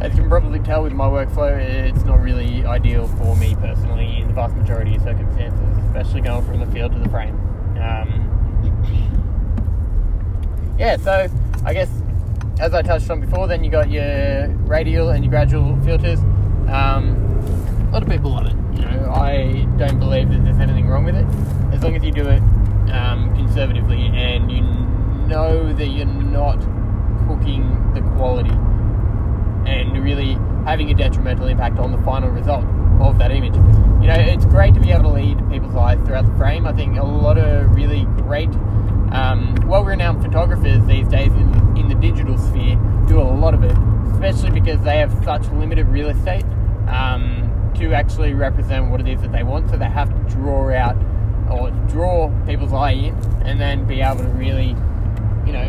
as 0.00 0.12
you 0.14 0.20
can 0.20 0.28
probably 0.28 0.60
tell 0.60 0.82
with 0.82 0.92
my 0.92 1.06
workflow, 1.06 1.58
it's 1.58 2.04
not 2.04 2.20
really 2.20 2.64
ideal 2.64 3.08
for 3.08 3.36
me 3.36 3.54
personally 3.56 4.20
in 4.20 4.28
the 4.28 4.34
vast 4.34 4.54
majority 4.56 4.96
of 4.96 5.02
circumstances, 5.02 5.60
especially 5.86 6.20
going 6.20 6.44
from 6.44 6.60
the 6.60 6.66
field 6.66 6.92
to 6.92 6.98
the 6.98 7.08
frame. 7.08 7.34
Um, 7.78 8.25
yeah, 10.78 10.96
so 10.96 11.28
I 11.64 11.72
guess 11.72 11.90
as 12.58 12.74
I 12.74 12.82
touched 12.82 13.10
on 13.10 13.20
before, 13.20 13.46
then 13.46 13.64
you 13.64 13.70
got 13.70 13.90
your 13.90 14.48
radial 14.66 15.10
and 15.10 15.24
your 15.24 15.30
gradual 15.30 15.78
filters. 15.82 16.20
Um, 16.68 17.16
a 17.88 17.92
lot 17.92 18.02
of 18.02 18.08
people 18.08 18.32
love 18.32 18.46
it. 18.46 18.54
You 18.78 18.84
know, 18.84 19.12
I 19.12 19.66
don't 19.78 19.98
believe 19.98 20.30
that 20.30 20.44
there's 20.44 20.58
anything 20.58 20.86
wrong 20.88 21.04
with 21.04 21.16
it, 21.16 21.26
as 21.74 21.82
long 21.82 21.96
as 21.96 22.04
you 22.04 22.12
do 22.12 22.28
it 22.28 22.42
um, 22.90 23.34
conservatively 23.36 24.06
and 24.06 24.50
you 24.50 24.60
know 25.28 25.72
that 25.72 25.86
you're 25.86 26.06
not 26.06 26.58
cooking 27.26 27.92
the 27.94 28.00
quality 28.16 28.50
and 29.68 30.02
really 30.02 30.34
having 30.64 30.90
a 30.90 30.94
detrimental 30.94 31.46
impact 31.48 31.78
on 31.78 31.90
the 31.90 31.98
final 31.98 32.28
result 32.30 32.64
of 33.00 33.18
that 33.18 33.30
image. 33.30 33.54
You 34.00 34.08
know, 34.08 34.14
it's 34.14 34.44
great 34.44 34.74
to 34.74 34.80
be 34.80 34.92
able 34.92 35.04
to 35.04 35.08
lead 35.10 35.38
people's 35.50 35.74
eyes 35.74 35.98
throughout 36.06 36.26
the 36.26 36.36
frame. 36.36 36.66
I 36.66 36.72
think 36.72 36.98
a 36.98 37.02
lot 37.02 37.38
of 37.38 37.74
really 37.74 38.04
great, 38.22 38.50
um, 39.12 39.54
well-renowned 39.66 40.22
photographers 40.22 40.84
these 40.86 41.08
days 41.08 41.32
in 41.32 41.52
the, 41.52 41.80
in 41.80 41.88
the 41.88 41.94
digital 41.94 42.36
sphere 42.38 42.76
do 43.06 43.20
a 43.20 43.22
lot 43.22 43.54
of 43.54 43.62
it, 43.62 43.76
especially 44.12 44.50
because 44.50 44.80
they 44.82 44.98
have 44.98 45.12
such 45.24 45.46
limited 45.50 45.86
real 45.88 46.08
estate 46.08 46.44
um, 46.88 47.72
to 47.76 47.92
actually 47.92 48.34
represent 48.34 48.90
what 48.90 49.00
it 49.00 49.08
is 49.08 49.20
that 49.20 49.32
they 49.32 49.42
want. 49.42 49.70
So 49.70 49.76
they 49.76 49.86
have 49.86 50.08
to 50.08 50.34
draw 50.34 50.74
out 50.74 50.96
or 51.50 51.70
draw 51.88 52.30
people's 52.46 52.72
eye 52.72 52.92
in, 52.92 53.14
and 53.44 53.60
then 53.60 53.86
be 53.86 54.00
able 54.00 54.18
to 54.18 54.28
really, 54.30 54.70
you 55.46 55.52
know, 55.52 55.68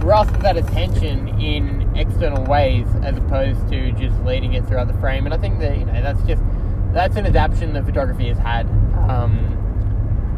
grasp 0.00 0.34
that 0.40 0.56
attention 0.56 1.28
in 1.40 1.96
external 1.96 2.44
ways 2.44 2.86
as 3.04 3.16
opposed 3.16 3.68
to 3.68 3.92
just 3.92 4.18
leading 4.24 4.54
it 4.54 4.66
throughout 4.66 4.88
the 4.88 4.98
frame. 4.98 5.24
And 5.24 5.34
I 5.34 5.38
think 5.38 5.60
that 5.60 5.78
you 5.78 5.84
know 5.84 6.02
that's 6.02 6.22
just 6.22 6.42
that's 6.92 7.16
an 7.16 7.26
adaptation 7.26 7.72
that 7.74 7.84
photography 7.84 8.28
has 8.28 8.38
had. 8.38 8.66
Um, 9.08 9.61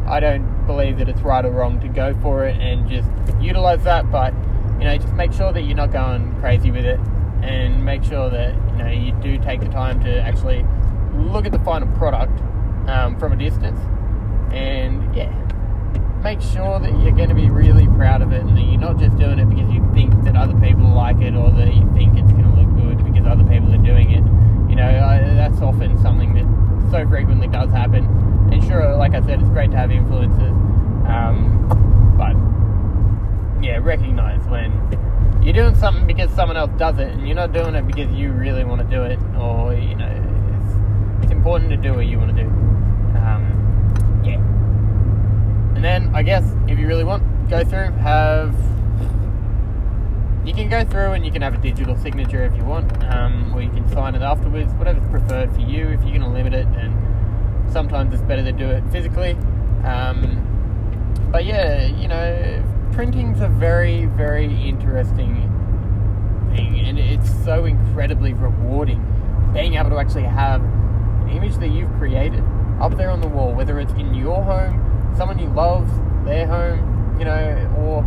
I 0.07 0.19
don't 0.19 0.65
believe 0.67 0.97
that 0.99 1.09
it's 1.09 1.21
right 1.21 1.43
or 1.45 1.51
wrong 1.51 1.79
to 1.81 1.87
go 1.87 2.13
for 2.21 2.45
it 2.45 2.59
and 2.59 2.89
just 2.89 3.09
utilize 3.41 3.83
that, 3.83 4.11
but 4.11 4.33
you 4.79 4.85
know, 4.85 4.97
just 4.97 5.13
make 5.13 5.33
sure 5.33 5.51
that 5.53 5.61
you're 5.61 5.75
not 5.75 5.91
going 5.91 6.35
crazy 6.39 6.71
with 6.71 6.85
it, 6.85 6.99
and 7.41 7.83
make 7.83 8.03
sure 8.03 8.29
that 8.29 8.53
you 8.53 8.77
know 8.77 8.89
you 8.89 9.11
do 9.21 9.37
take 9.43 9.61
the 9.61 9.69
time 9.69 10.03
to 10.03 10.21
actually 10.21 10.65
look 11.13 11.45
at 11.45 11.51
the 11.51 11.59
final 11.59 11.87
product 11.97 12.39
um, 12.89 13.17
from 13.19 13.33
a 13.33 13.35
distance, 13.35 13.79
and 14.51 15.15
yeah 15.15 15.45
make 16.25 16.41
sure 16.41 16.79
that 16.79 16.89
you're 17.01 17.11
going 17.11 17.29
to 17.29 17.35
be 17.35 17.51
really 17.51 17.85
proud 17.85 18.19
of 18.23 18.33
it 18.33 18.41
and 18.41 18.57
that 18.57 18.63
you're 18.63 18.81
not 18.81 18.97
just 18.97 19.15
doing 19.19 19.37
it 19.37 19.47
because 19.47 19.71
you 19.71 19.87
think 19.93 20.11
that 20.23 20.35
other 20.35 20.59
people 20.59 20.89
like 20.89 21.21
it 21.21 21.35
or 21.35 21.51
that 21.51 21.69
you 21.69 21.87
think 21.93 22.17
it's 22.17 22.31
going 22.31 22.49
to 22.49 22.49
look 22.57 22.65
good 22.81 22.97
because 23.05 23.27
other 23.27 23.43
people 23.43 23.71
are 23.71 23.85
doing 23.85 24.09
it. 24.09 24.25
You 24.67 24.75
know, 24.75 24.89
I, 24.89 25.19
that's 25.35 25.61
often 25.61 26.01
something 26.01 26.33
that 26.33 26.64
so 26.91 27.07
frequently 27.07 27.47
does 27.47 27.71
happen. 27.71 28.05
And 28.51 28.63
sure, 28.63 28.95
like 28.95 29.13
I 29.13 29.21
said, 29.25 29.39
it's 29.39 29.49
great 29.49 29.71
to 29.71 29.77
have 29.77 29.91
influences, 29.91 30.51
um, 31.07 31.65
but 32.17 32.35
yeah, 33.63 33.79
recognize 33.81 34.45
when 34.47 34.71
you're 35.43 35.53
doing 35.53 35.75
something 35.75 36.07
because 36.07 36.29
someone 36.31 36.57
else 36.57 36.71
does 36.77 36.97
it 36.97 37.09
and 37.09 37.27
you're 37.27 37.35
not 37.35 37.53
doing 37.53 37.75
it 37.75 37.85
because 37.85 38.11
you 38.13 38.31
really 38.31 38.63
want 38.63 38.81
to 38.81 38.87
do 38.87 39.03
it 39.03 39.19
or, 39.37 39.73
you 39.73 39.95
know, 39.95 40.07
it's, 40.59 41.23
it's 41.23 41.31
important 41.31 41.69
to 41.69 41.77
do 41.77 41.93
what 41.93 42.05
you 42.05 42.17
want 42.17 42.35
to 42.35 42.43
do. 42.43 42.49
Um, 43.19 44.21
yeah. 44.23 44.37
And 45.75 45.83
then 45.83 46.13
I 46.15 46.23
guess 46.23 46.43
if 46.67 46.79
you 46.79 46.87
really 46.87 47.03
want, 47.03 47.23
go 47.49 47.63
through, 47.63 47.91
have 47.91 48.55
you 50.45 50.53
can 50.53 50.69
go 50.69 50.85
through 50.85 51.13
and 51.13 51.25
you 51.25 51.31
can 51.31 51.41
have 51.41 51.55
a 51.55 51.57
digital 51.57 51.97
signature 51.97 52.43
if 52.43 52.55
you 52.55 52.63
want, 52.63 52.91
um, 53.05 53.53
or 53.53 53.61
you 53.61 53.69
can 53.69 53.87
sign 53.91 54.15
it 54.15 54.21
afterwards, 54.21 54.71
whatever's 54.73 55.07
preferred 55.09 55.53
for 55.53 55.61
you. 55.61 55.87
If 55.87 56.01
you're 56.01 56.17
going 56.17 56.21
to 56.21 56.27
limit 56.27 56.53
it, 56.53 56.67
and 56.67 57.71
sometimes 57.71 58.13
it's 58.13 58.23
better 58.23 58.43
to 58.43 58.51
do 58.51 58.67
it 58.67 58.83
physically. 58.91 59.31
Um, 59.83 60.41
but 61.31 61.45
yeah, 61.45 61.85
you 61.85 62.07
know, 62.07 62.63
printing's 62.91 63.41
a 63.41 63.47
very, 63.47 64.05
very 64.05 64.45
interesting 64.67 65.51
thing, 66.55 66.79
and 66.79 66.99
it's 66.99 67.29
so 67.43 67.65
incredibly 67.65 68.33
rewarding 68.33 69.03
being 69.53 69.75
able 69.75 69.89
to 69.89 69.97
actually 69.97 70.23
have 70.23 70.61
an 70.61 71.29
image 71.29 71.55
that 71.57 71.69
you've 71.69 71.91
created 71.93 72.43
up 72.81 72.95
there 72.97 73.09
on 73.09 73.21
the 73.21 73.27
wall, 73.27 73.53
whether 73.53 73.79
it's 73.79 73.93
in 73.93 74.13
your 74.13 74.43
home, 74.43 75.13
someone 75.17 75.39
you 75.39 75.47
love, 75.47 75.89
their 76.25 76.45
home, 76.45 77.17
you 77.17 77.23
know, 77.23 77.73
or 77.77 78.03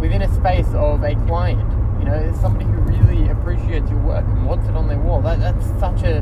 within 0.00 0.22
a 0.22 0.34
space 0.34 0.68
of 0.74 1.02
a 1.02 1.14
client. 1.26 1.70
You 1.98 2.04
know, 2.04 2.38
somebody 2.40 2.64
who 2.64 2.80
really 2.82 3.28
appreciates 3.28 3.90
your 3.90 4.00
work 4.00 4.24
and 4.24 4.46
wants 4.46 4.68
it 4.68 4.76
on 4.76 4.88
their 4.88 4.98
wall. 4.98 5.20
That, 5.20 5.40
that's 5.40 5.66
such 5.80 6.02
a, 6.04 6.16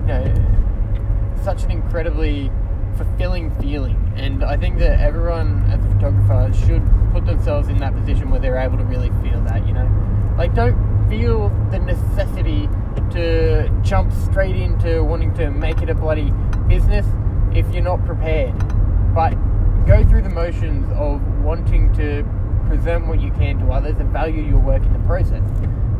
you 0.00 0.06
know, 0.06 1.38
such 1.42 1.64
an 1.64 1.70
incredibly 1.70 2.50
fulfilling 2.96 3.50
feeling. 3.60 4.12
And 4.16 4.44
I 4.44 4.56
think 4.56 4.78
that 4.78 5.00
everyone 5.00 5.64
as 5.70 5.84
a 5.84 5.88
photographer 5.94 6.52
should 6.66 6.82
put 7.12 7.26
themselves 7.26 7.68
in 7.68 7.78
that 7.78 7.94
position 7.94 8.30
where 8.30 8.40
they're 8.40 8.58
able 8.58 8.78
to 8.78 8.84
really 8.84 9.10
feel 9.22 9.40
that, 9.44 9.66
you 9.66 9.72
know. 9.72 9.88
Like, 10.36 10.54
don't 10.54 10.76
feel 11.08 11.48
the 11.70 11.78
necessity 11.78 12.68
to 13.12 13.68
jump 13.82 14.12
straight 14.12 14.56
into 14.56 15.02
wanting 15.02 15.34
to 15.34 15.50
make 15.50 15.82
it 15.82 15.88
a 15.90 15.94
bloody 15.94 16.30
business 16.68 17.06
if 17.54 17.72
you're 17.72 17.82
not 17.82 18.04
prepared. 18.04 18.54
But 19.14 19.34
go 19.86 20.04
through 20.04 20.22
the 20.22 20.30
motions 20.30 20.90
of 20.92 21.20
wanting 21.42 21.92
to 21.94 22.24
present 22.72 23.06
what 23.06 23.20
you 23.20 23.30
can 23.32 23.58
to 23.58 23.70
others 23.70 23.94
and 23.98 24.08
value 24.08 24.40
your 24.40 24.58
work 24.58 24.82
in 24.82 24.92
the 24.94 24.98
process 25.00 25.42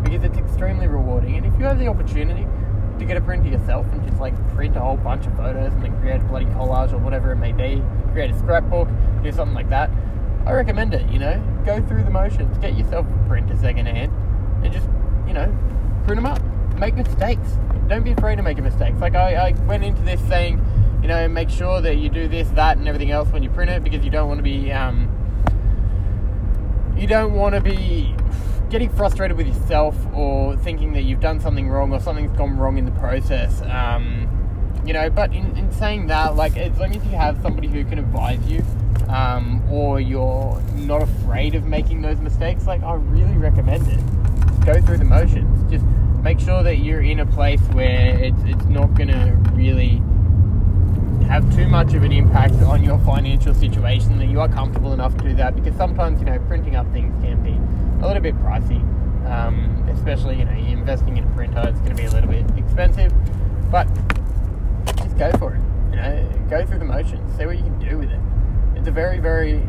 because 0.03 0.25
it's 0.25 0.39
extremely 0.39 0.87
rewarding. 0.87 1.37
And 1.37 1.45
if 1.45 1.53
you 1.59 1.67
have 1.67 1.79
the 1.79 1.87
opportunity 1.87 2.47
to 2.99 3.05
get 3.05 3.19
a 3.19 3.21
printer 3.21 3.51
yourself 3.51 3.85
and 3.93 4.03
just 4.09 4.19
like 4.19 4.35
print 4.55 4.75
a 4.75 4.81
whole 4.81 4.97
bunch 4.97 5.27
of 5.27 5.37
photos 5.37 5.71
and 5.75 5.83
then 5.83 6.01
create 6.01 6.23
a 6.23 6.25
bloody 6.25 6.47
collage 6.47 6.95
or 6.95 6.97
whatever 6.97 7.31
it 7.31 7.37
may 7.37 7.53
be, 7.53 7.83
create 8.13 8.31
a 8.31 8.39
scrapbook, 8.39 8.89
do 9.23 9.31
something 9.31 9.55
like 9.55 9.69
that, 9.69 9.91
I 10.47 10.53
recommend 10.53 10.95
it. 10.95 11.07
You 11.11 11.19
know, 11.19 11.63
go 11.67 11.79
through 11.87 12.05
the 12.05 12.11
motions, 12.11 12.57
get 12.57 12.75
yourself 12.75 13.05
a 13.07 13.29
printer 13.29 13.55
secondhand, 13.59 14.11
and 14.65 14.73
just 14.73 14.89
you 15.27 15.35
know 15.35 15.55
print 16.07 16.23
them 16.23 16.27
up. 16.27 16.43
Make 16.79 16.95
mistakes. 16.95 17.59
Don't 17.87 18.03
be 18.03 18.13
afraid 18.13 18.37
to 18.37 18.43
make 18.43 18.57
mistakes. 18.63 18.99
Like 18.99 19.15
I, 19.15 19.35
I 19.35 19.51
went 19.67 19.85
into 19.85 20.01
this 20.03 20.23
saying 20.23 20.59
you 21.03 21.09
know, 21.09 21.27
make 21.27 21.51
sure 21.51 21.81
that 21.81 21.97
you 21.97 22.09
do 22.09 22.29
this, 22.29 22.49
that, 22.51 22.79
and 22.79 22.87
everything 22.87 23.11
else 23.11 23.29
when 23.31 23.43
you 23.43 23.51
print 23.51 23.69
it 23.73 23.83
because 23.83 24.05
you 24.05 24.11
don't 24.11 24.29
want 24.29 24.39
to 24.39 24.45
be, 24.45 24.71
um, 24.71 25.12
you 27.03 27.09
don't 27.09 27.35
want 27.35 27.53
to 27.53 27.61
be 27.61 28.15
getting 28.71 28.89
frustrated 28.89 29.37
with 29.37 29.49
yourself 29.49 29.97
or 30.15 30.57
thinking 30.59 30.93
that 30.93 31.03
you've 31.03 31.19
done 31.19 31.41
something 31.41 31.69
wrong 31.69 31.93
or 31.93 31.99
something's 31.99 32.31
gone 32.39 32.57
wrong 32.57 32.79
in 32.79 32.85
the 32.85 32.93
process. 32.93 33.61
Um, 33.63 34.29
you 34.87 34.93
know, 34.93 35.11
but 35.11 35.35
in, 35.35 35.57
in 35.57 35.73
saying 35.73 36.07
that, 36.07 36.37
like, 36.37 36.57
as 36.57 36.79
long 36.79 36.95
as 36.95 37.05
you 37.05 37.11
have 37.11 37.43
somebody 37.43 37.67
who 37.67 37.85
can 37.85 37.99
advise 37.99 38.41
you, 38.47 38.65
um, 39.09 39.69
or 39.69 40.01
you're 40.01 40.63
not 40.77 41.03
afraid 41.03 41.57
of 41.57 41.67
making 41.67 42.03
those 42.03 42.21
mistakes, 42.21 42.69
like, 42.69 42.85
I 42.85 42.95
really 42.95 43.37
recommend 43.37 43.89
it. 43.89 44.65
Go 44.65 44.81
through 44.81 44.99
the 44.99 45.05
motions. 45.05 45.69
Just 45.73 45.85
make 46.23 46.39
sure 46.39 46.63
that 46.63 46.77
you're 46.77 47.03
in 47.03 47.19
a 47.19 47.27
place 47.27 47.61
where 47.73 48.17
it's, 48.17 48.43
it's 48.45 48.65
not 48.67 48.95
going 48.95 49.09
to 49.09 49.37
really 49.55 50.01
have 51.33 51.57
too 51.57 51.67
much 51.67 51.95
of 51.95 52.03
an 52.03 52.13
impact 52.13 52.53
on 52.57 52.85
your 52.85 52.99
financial 52.99 53.55
situation 53.55 54.19
that 54.19 54.27
you 54.27 54.39
are 54.39 54.51
comfortable 54.51 54.93
enough 54.93 55.17
to 55.17 55.25
do 55.25 55.35
that 55.35 55.57
because 55.57 55.75
sometimes 55.79 56.21
you 56.21 56.27
know 56.27 56.39
printing 56.41 56.77
up 56.77 56.87
things 56.93 57.11
can 57.25 57.43
be 57.43 57.59
a 58.05 58.07
little 58.07 58.23
bit 58.23 58.35
pricey 58.41 58.79
um, 59.27 59.89
especially 59.89 60.39
you 60.39 60.45
know 60.45 60.53
investing 60.53 61.17
in 61.17 61.25
a 61.25 61.31
printer 61.35 61.67
it's 61.67 61.79
going 61.79 61.97
to 61.97 61.97
be 61.97 62.05
a 62.05 62.11
little 62.11 62.29
bit 62.29 62.45
expensive 62.59 63.11
but 63.71 63.89
just 64.99 65.17
go 65.17 65.33
for 65.39 65.55
it 65.55 65.61
you 65.89 65.97
know 65.97 66.47
go 66.51 66.67
through 66.67 66.79
the 66.79 66.85
motions 66.85 67.35
see 67.39 67.47
what 67.47 67.57
you 67.57 67.63
can 67.63 67.79
do 67.79 67.97
with 67.97 68.11
it. 68.11 68.21
It's 68.77 68.89
a 68.89 68.93
very 68.93 69.19
very 69.19 69.67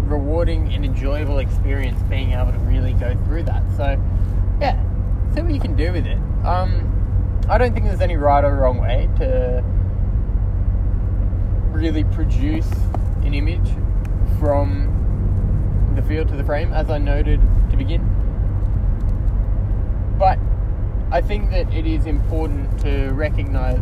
rewarding 0.00 0.74
and 0.74 0.84
enjoyable 0.84 1.38
experience 1.38 2.02
being 2.02 2.32
able 2.32 2.52
to 2.52 2.58
really 2.58 2.92
go 2.92 3.16
through 3.24 3.44
that 3.44 3.62
so 3.78 3.98
yeah 4.60 4.78
see 5.34 5.40
what 5.40 5.54
you 5.54 5.60
can 5.60 5.74
do 5.74 5.90
with 5.90 6.06
it. 6.06 6.18
Um, 6.44 6.84
I 7.48 7.56
don't 7.56 7.72
think 7.72 7.86
there's 7.86 8.02
any 8.02 8.18
right 8.18 8.44
or 8.44 8.54
wrong 8.56 8.76
way 8.76 9.08
to 9.16 9.64
really 11.78 12.02
produce 12.02 12.68
an 13.22 13.32
image 13.34 13.70
from 14.40 15.92
the 15.94 16.02
field 16.02 16.26
to 16.28 16.36
the 16.36 16.42
frame, 16.42 16.72
as 16.72 16.90
I 16.90 16.98
noted 16.98 17.40
to 17.70 17.76
begin. 17.76 18.02
But 20.18 20.40
I 21.12 21.20
think 21.20 21.50
that 21.50 21.72
it 21.72 21.86
is 21.86 22.06
important 22.06 22.80
to 22.80 23.10
recognize 23.10 23.78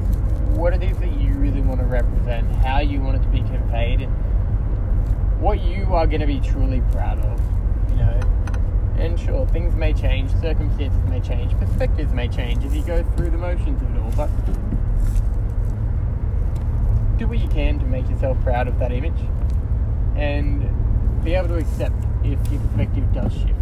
what 0.56 0.74
it 0.74 0.82
is 0.82 0.98
that 0.98 1.18
you 1.18 1.32
really 1.32 1.62
want 1.62 1.80
to 1.80 1.86
represent, 1.86 2.46
how 2.56 2.80
you 2.80 3.00
want 3.00 3.16
it 3.16 3.22
to 3.22 3.28
be 3.28 3.38
conveyed, 3.38 4.02
and 4.02 4.12
what 5.40 5.62
you 5.62 5.94
are 5.94 6.06
going 6.06 6.20
to 6.20 6.26
be 6.26 6.40
truly 6.40 6.82
proud 6.92 7.18
of. 7.18 7.40
You 7.90 7.96
know, 7.96 8.20
and 8.98 9.18
sure, 9.18 9.46
things 9.46 9.74
may 9.74 9.94
change, 9.94 10.30
circumstances 10.42 11.02
may 11.08 11.20
change, 11.20 11.58
perspectives 11.58 12.12
may 12.12 12.28
change 12.28 12.62
as 12.62 12.76
you 12.76 12.82
go 12.82 13.02
through 13.16 13.30
the 13.30 13.38
motions 13.38 13.80
of 13.80 13.96
it 13.96 14.00
all, 14.00 14.12
but 14.12 14.28
do 17.18 17.26
what 17.26 17.38
you 17.38 17.48
can 17.48 17.78
to 17.78 17.86
make 17.86 18.08
yourself 18.08 18.38
proud 18.42 18.68
of 18.68 18.78
that 18.78 18.92
image 18.92 19.20
and 20.16 20.68
be 21.24 21.34
able 21.34 21.48
to 21.48 21.56
accept 21.56 21.96
if 22.24 22.38
your 22.50 22.60
perspective 22.60 23.12
does 23.12 23.32
shift. 23.32 23.54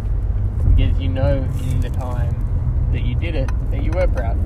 Because 0.69 0.97
you 0.99 1.09
know 1.09 1.47
in 1.71 1.81
the 1.81 1.89
time 1.89 2.89
that 2.91 3.01
you 3.01 3.15
did 3.15 3.35
it 3.35 3.49
that 3.71 3.83
you 3.83 3.91
were 3.91 4.07
proud. 4.07 4.37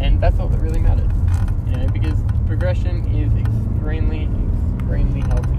And 0.00 0.20
that's 0.20 0.38
all 0.38 0.48
that 0.48 0.60
really 0.60 0.80
matters 0.80 1.10
you 1.66 1.76
know 1.76 1.88
because 1.88 2.18
progression 2.46 3.04
is 3.14 3.32
extremely 3.38 4.28
extremely 4.76 5.20
healthy. 5.22 5.58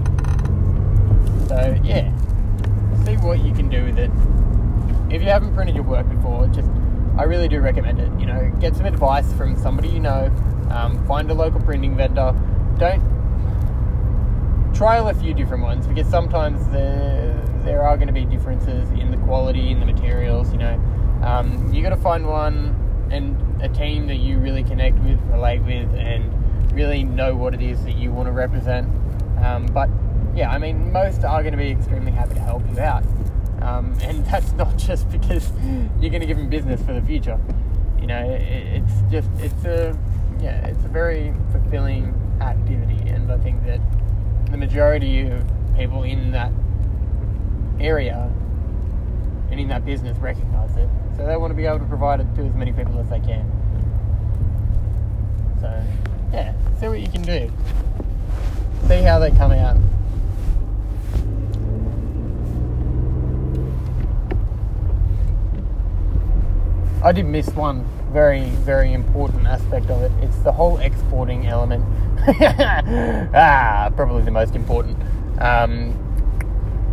So 1.48 1.78
yeah. 1.82 2.12
See 3.04 3.16
what 3.16 3.40
you 3.40 3.52
can 3.52 3.68
do 3.68 3.84
with 3.84 3.98
it. 3.98 4.10
If 5.12 5.22
you 5.22 5.28
haven't 5.28 5.54
printed 5.54 5.74
your 5.74 5.84
work 5.84 6.08
before 6.08 6.46
just 6.48 6.68
I 7.18 7.22
really 7.22 7.48
do 7.48 7.60
recommend 7.60 8.00
it 8.00 8.10
you 8.20 8.26
know. 8.26 8.52
Get 8.60 8.76
some 8.76 8.86
advice 8.86 9.30
from 9.34 9.56
somebody 9.56 9.88
you 9.88 10.00
know. 10.00 10.30
Um, 10.70 11.04
find 11.06 11.30
a 11.30 11.34
local 11.34 11.60
printing 11.60 11.96
vendor 11.96 12.34
don't 12.78 13.16
trial 14.76 15.08
a 15.08 15.14
few 15.14 15.32
different 15.32 15.62
ones 15.62 15.86
because 15.86 16.06
sometimes 16.08 16.66
there 16.68 17.42
there 17.64 17.82
are 17.82 17.96
going 17.96 18.06
to 18.06 18.12
be 18.12 18.24
differences 18.24 18.88
in 18.90 19.10
the 19.10 19.16
quality 19.18 19.70
in 19.70 19.80
the 19.80 19.86
materials. 19.86 20.52
You 20.52 20.58
know, 20.58 20.74
um, 21.22 21.72
you 21.72 21.82
got 21.82 21.90
to 21.90 21.96
find 21.96 22.26
one 22.26 23.08
and 23.10 23.62
a 23.62 23.68
team 23.68 24.06
that 24.08 24.16
you 24.16 24.38
really 24.38 24.62
connect 24.62 24.98
with, 25.00 25.20
relate 25.30 25.60
with, 25.60 25.92
and 25.94 26.72
really 26.72 27.04
know 27.04 27.34
what 27.34 27.54
it 27.54 27.62
is 27.62 27.82
that 27.84 27.96
you 27.96 28.12
want 28.12 28.26
to 28.26 28.32
represent. 28.32 28.86
Um, 29.42 29.66
but 29.66 29.88
yeah, 30.34 30.50
I 30.50 30.58
mean, 30.58 30.92
most 30.92 31.24
are 31.24 31.42
going 31.42 31.52
to 31.52 31.58
be 31.58 31.70
extremely 31.70 32.12
happy 32.12 32.34
to 32.34 32.40
help 32.40 32.62
you 32.70 32.78
out, 32.80 33.04
um, 33.62 33.96
and 34.02 34.24
that's 34.26 34.52
not 34.52 34.76
just 34.76 35.08
because 35.10 35.50
you're 36.00 36.10
going 36.10 36.20
to 36.20 36.26
give 36.26 36.36
them 36.36 36.50
business 36.50 36.82
for 36.82 36.92
the 36.92 37.02
future. 37.02 37.40
You 38.00 38.06
know, 38.08 38.30
it, 38.30 38.42
it's 38.42 39.10
just 39.10 39.30
it's 39.38 39.64
a 39.64 39.98
yeah, 40.40 40.66
it's 40.66 40.84
a 40.84 40.88
very 40.88 41.34
fulfilling 41.50 42.14
activity, 42.40 43.08
and 43.08 43.30
I 43.30 43.38
think 43.38 43.64
that 43.66 43.80
the 44.50 44.56
majority 44.56 45.28
of 45.28 45.44
people 45.76 46.02
in 46.02 46.32
that 46.32 46.52
area 47.80 48.30
and 49.50 49.60
in 49.60 49.68
that 49.68 49.84
business 49.84 50.16
recognize 50.18 50.76
it. 50.76 50.88
So 51.16 51.26
they 51.26 51.36
want 51.36 51.50
to 51.50 51.54
be 51.54 51.66
able 51.66 51.78
to 51.78 51.84
provide 51.84 52.20
it 52.20 52.26
to 52.36 52.42
as 52.42 52.54
many 52.54 52.72
people 52.72 52.98
as 52.98 53.08
they 53.08 53.20
can. 53.20 53.50
So, 55.60 55.82
yeah, 56.32 56.54
see 56.78 56.88
what 56.88 57.00
you 57.00 57.08
can 57.08 57.22
do. 57.22 57.50
See 58.88 59.02
how 59.02 59.18
they 59.18 59.30
come 59.30 59.52
out. 59.52 59.76
I 67.02 67.12
did 67.12 67.26
miss 67.26 67.48
one 67.50 67.86
very, 68.12 68.48
very 68.64 68.92
important 68.92 69.46
aspect 69.46 69.90
of 69.90 70.02
it. 70.02 70.10
It's 70.22 70.38
the 70.38 70.52
whole 70.52 70.78
exporting 70.78 71.46
element. 71.46 71.84
ah, 73.34 73.88
probably 73.94 74.22
the 74.22 74.32
most 74.32 74.56
important. 74.56 74.98
Um, 75.40 75.94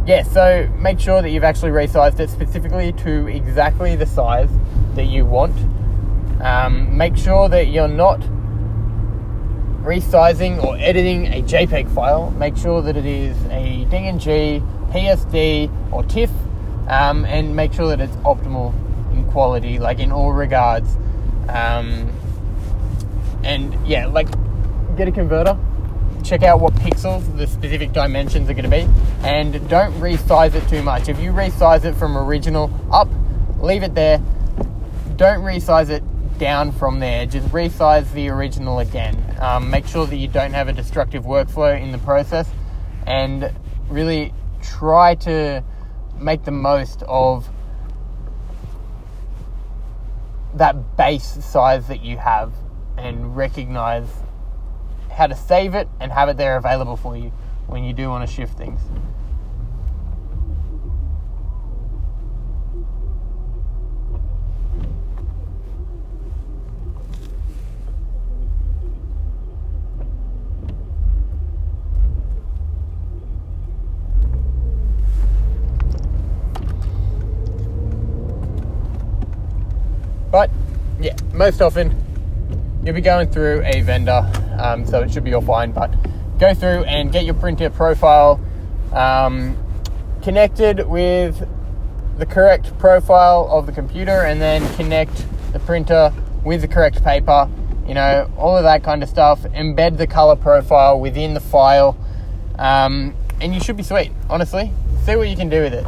yeah, 0.05 0.21
so 0.21 0.69
make 0.77 0.99
sure 0.99 1.21
that 1.21 1.29
you've 1.29 1.43
actually 1.43 1.71
resized 1.71 2.19
it 2.19 2.29
specifically 2.29 2.91
to 2.93 3.27
exactly 3.27 3.95
the 3.95 4.05
size 4.05 4.49
that 4.95 5.05
you 5.05 5.25
want. 5.25 5.55
Um, 6.41 6.95
make 6.95 7.17
sure 7.17 7.49
that 7.49 7.69
you're 7.69 7.87
not 7.87 8.19
resizing 9.81 10.63
or 10.63 10.77
editing 10.77 11.27
a 11.27 11.41
JPEG 11.41 11.93
file. 11.95 12.31
Make 12.31 12.55
sure 12.55 12.81
that 12.81 12.95
it 12.95 13.05
is 13.05 13.35
a 13.45 13.87
DNG, 13.89 14.61
PSD, 14.91 15.91
or 15.91 16.03
TIFF, 16.03 16.29
um, 16.89 17.25
and 17.25 17.55
make 17.55 17.73
sure 17.73 17.87
that 17.87 18.01
it's 18.01 18.15
optimal 18.17 18.73
in 19.13 19.25
quality, 19.31 19.79
like 19.79 19.99
in 19.99 20.11
all 20.11 20.31
regards. 20.31 20.95
Um, 21.49 22.11
and 23.43 23.75
yeah, 23.87 24.07
like 24.07 24.27
get 24.95 25.07
a 25.07 25.11
converter, 25.11 25.57
check 26.23 26.43
out 26.43 26.59
what 26.59 26.73
pixels 26.75 27.35
the 27.37 27.47
specific 27.47 27.91
dimensions 27.91 28.49
are 28.49 28.53
going 28.53 28.63
to 28.63 28.69
be, 28.69 28.87
and 29.23 29.53
don't 29.69 29.93
resize 29.93 30.53
it 30.53 30.67
too 30.69 30.81
much. 30.81 31.09
If 31.09 31.19
you 31.19 31.31
resize 31.31 31.85
it 31.85 31.93
from 31.95 32.17
original 32.17 32.71
up, 32.91 33.09
leave 33.59 33.83
it 33.83 33.95
there. 33.95 34.19
Don't 35.15 35.41
resize 35.41 35.89
it 35.89 36.03
down 36.37 36.71
from 36.71 36.99
there. 36.99 37.25
Just 37.25 37.47
resize 37.49 38.11
the 38.13 38.29
original 38.29 38.79
again. 38.79 39.37
Um, 39.39 39.69
make 39.69 39.85
sure 39.85 40.05
that 40.05 40.15
you 40.15 40.27
don't 40.27 40.53
have 40.53 40.67
a 40.67 40.73
destructive 40.73 41.25
workflow 41.25 41.79
in 41.79 41.91
the 41.91 41.99
process, 41.99 42.49
and 43.05 43.51
really 43.89 44.33
try 44.61 45.15
to 45.15 45.63
make 46.19 46.43
the 46.43 46.51
most 46.51 47.03
of 47.03 47.49
that 50.55 50.95
base 50.95 51.43
size 51.43 51.87
that 51.87 52.03
you 52.03 52.17
have 52.17 52.53
and 52.97 53.35
recognize 53.35 54.07
how 55.13 55.27
to 55.27 55.35
save 55.35 55.75
it 55.75 55.87
and 55.99 56.11
have 56.11 56.29
it 56.29 56.37
there 56.37 56.57
available 56.57 56.97
for 56.97 57.15
you 57.15 57.31
when 57.67 57.83
you 57.83 57.93
do 57.93 58.09
want 58.09 58.27
to 58.27 58.33
shift 58.33 58.57
things. 58.57 58.79
But 80.31 80.49
yeah, 80.99 81.15
most 81.31 81.61
often 81.61 81.95
you'll 82.83 82.95
be 82.95 83.01
going 83.01 83.29
through 83.29 83.61
a 83.65 83.81
vendor, 83.81 84.27
um, 84.59 84.85
so 84.85 85.01
it 85.01 85.11
should 85.11 85.23
be 85.23 85.33
all 85.33 85.41
fine. 85.41 85.71
But 85.71 85.93
go 86.39 86.53
through 86.53 86.83
and 86.85 87.11
get 87.11 87.25
your 87.25 87.33
printer 87.33 87.69
profile 87.69 88.39
um, 88.91 89.57
connected 90.21 90.87
with 90.87 91.47
the 92.17 92.25
correct 92.25 92.77
profile 92.77 93.47
of 93.49 93.65
the 93.65 93.71
computer, 93.71 94.23
and 94.23 94.39
then 94.41 94.61
connect 94.75 95.25
the 95.51 95.59
printer 95.59 96.13
with 96.43 96.61
the 96.61 96.67
correct 96.67 97.03
paper. 97.03 97.49
You 97.87 97.95
know, 97.95 98.31
all 98.37 98.55
of 98.55 98.63
that 98.63 98.83
kind 98.83 99.03
of 99.03 99.09
stuff. 99.09 99.41
Embed 99.41 99.97
the 99.97 100.07
color 100.07 100.35
profile 100.35 100.99
within 100.99 101.33
the 101.33 101.39
file, 101.39 101.97
um, 102.57 103.15
and 103.41 103.53
you 103.53 103.59
should 103.59 103.77
be 103.77 103.83
sweet. 103.83 104.11
Honestly, 104.29 104.71
see 105.05 105.15
what 105.15 105.27
you 105.27 105.35
can 105.35 105.49
do 105.49 105.61
with 105.61 105.73
it 105.73 105.85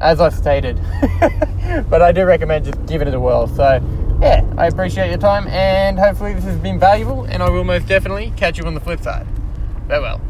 as 0.00 0.20
I've 0.20 0.34
stated. 0.34 0.80
but 1.90 2.02
I 2.02 2.12
do 2.12 2.24
recommend 2.24 2.64
just 2.64 2.86
giving 2.86 3.08
it 3.08 3.14
a 3.14 3.20
whirl. 3.20 3.46
So, 3.46 3.80
yeah, 4.20 4.44
I 4.58 4.66
appreciate 4.66 5.08
your 5.08 5.18
time, 5.18 5.46
and 5.48 5.98
hopefully, 5.98 6.34
this 6.34 6.44
has 6.44 6.58
been 6.58 6.78
valuable, 6.78 7.24
and 7.24 7.42
I 7.42 7.48
will 7.48 7.64
most 7.64 7.86
definitely 7.86 8.32
catch 8.36 8.58
you 8.58 8.64
on 8.64 8.74
the 8.74 8.80
flip 8.80 9.00
side. 9.00 9.26
Farewell. 9.88 10.20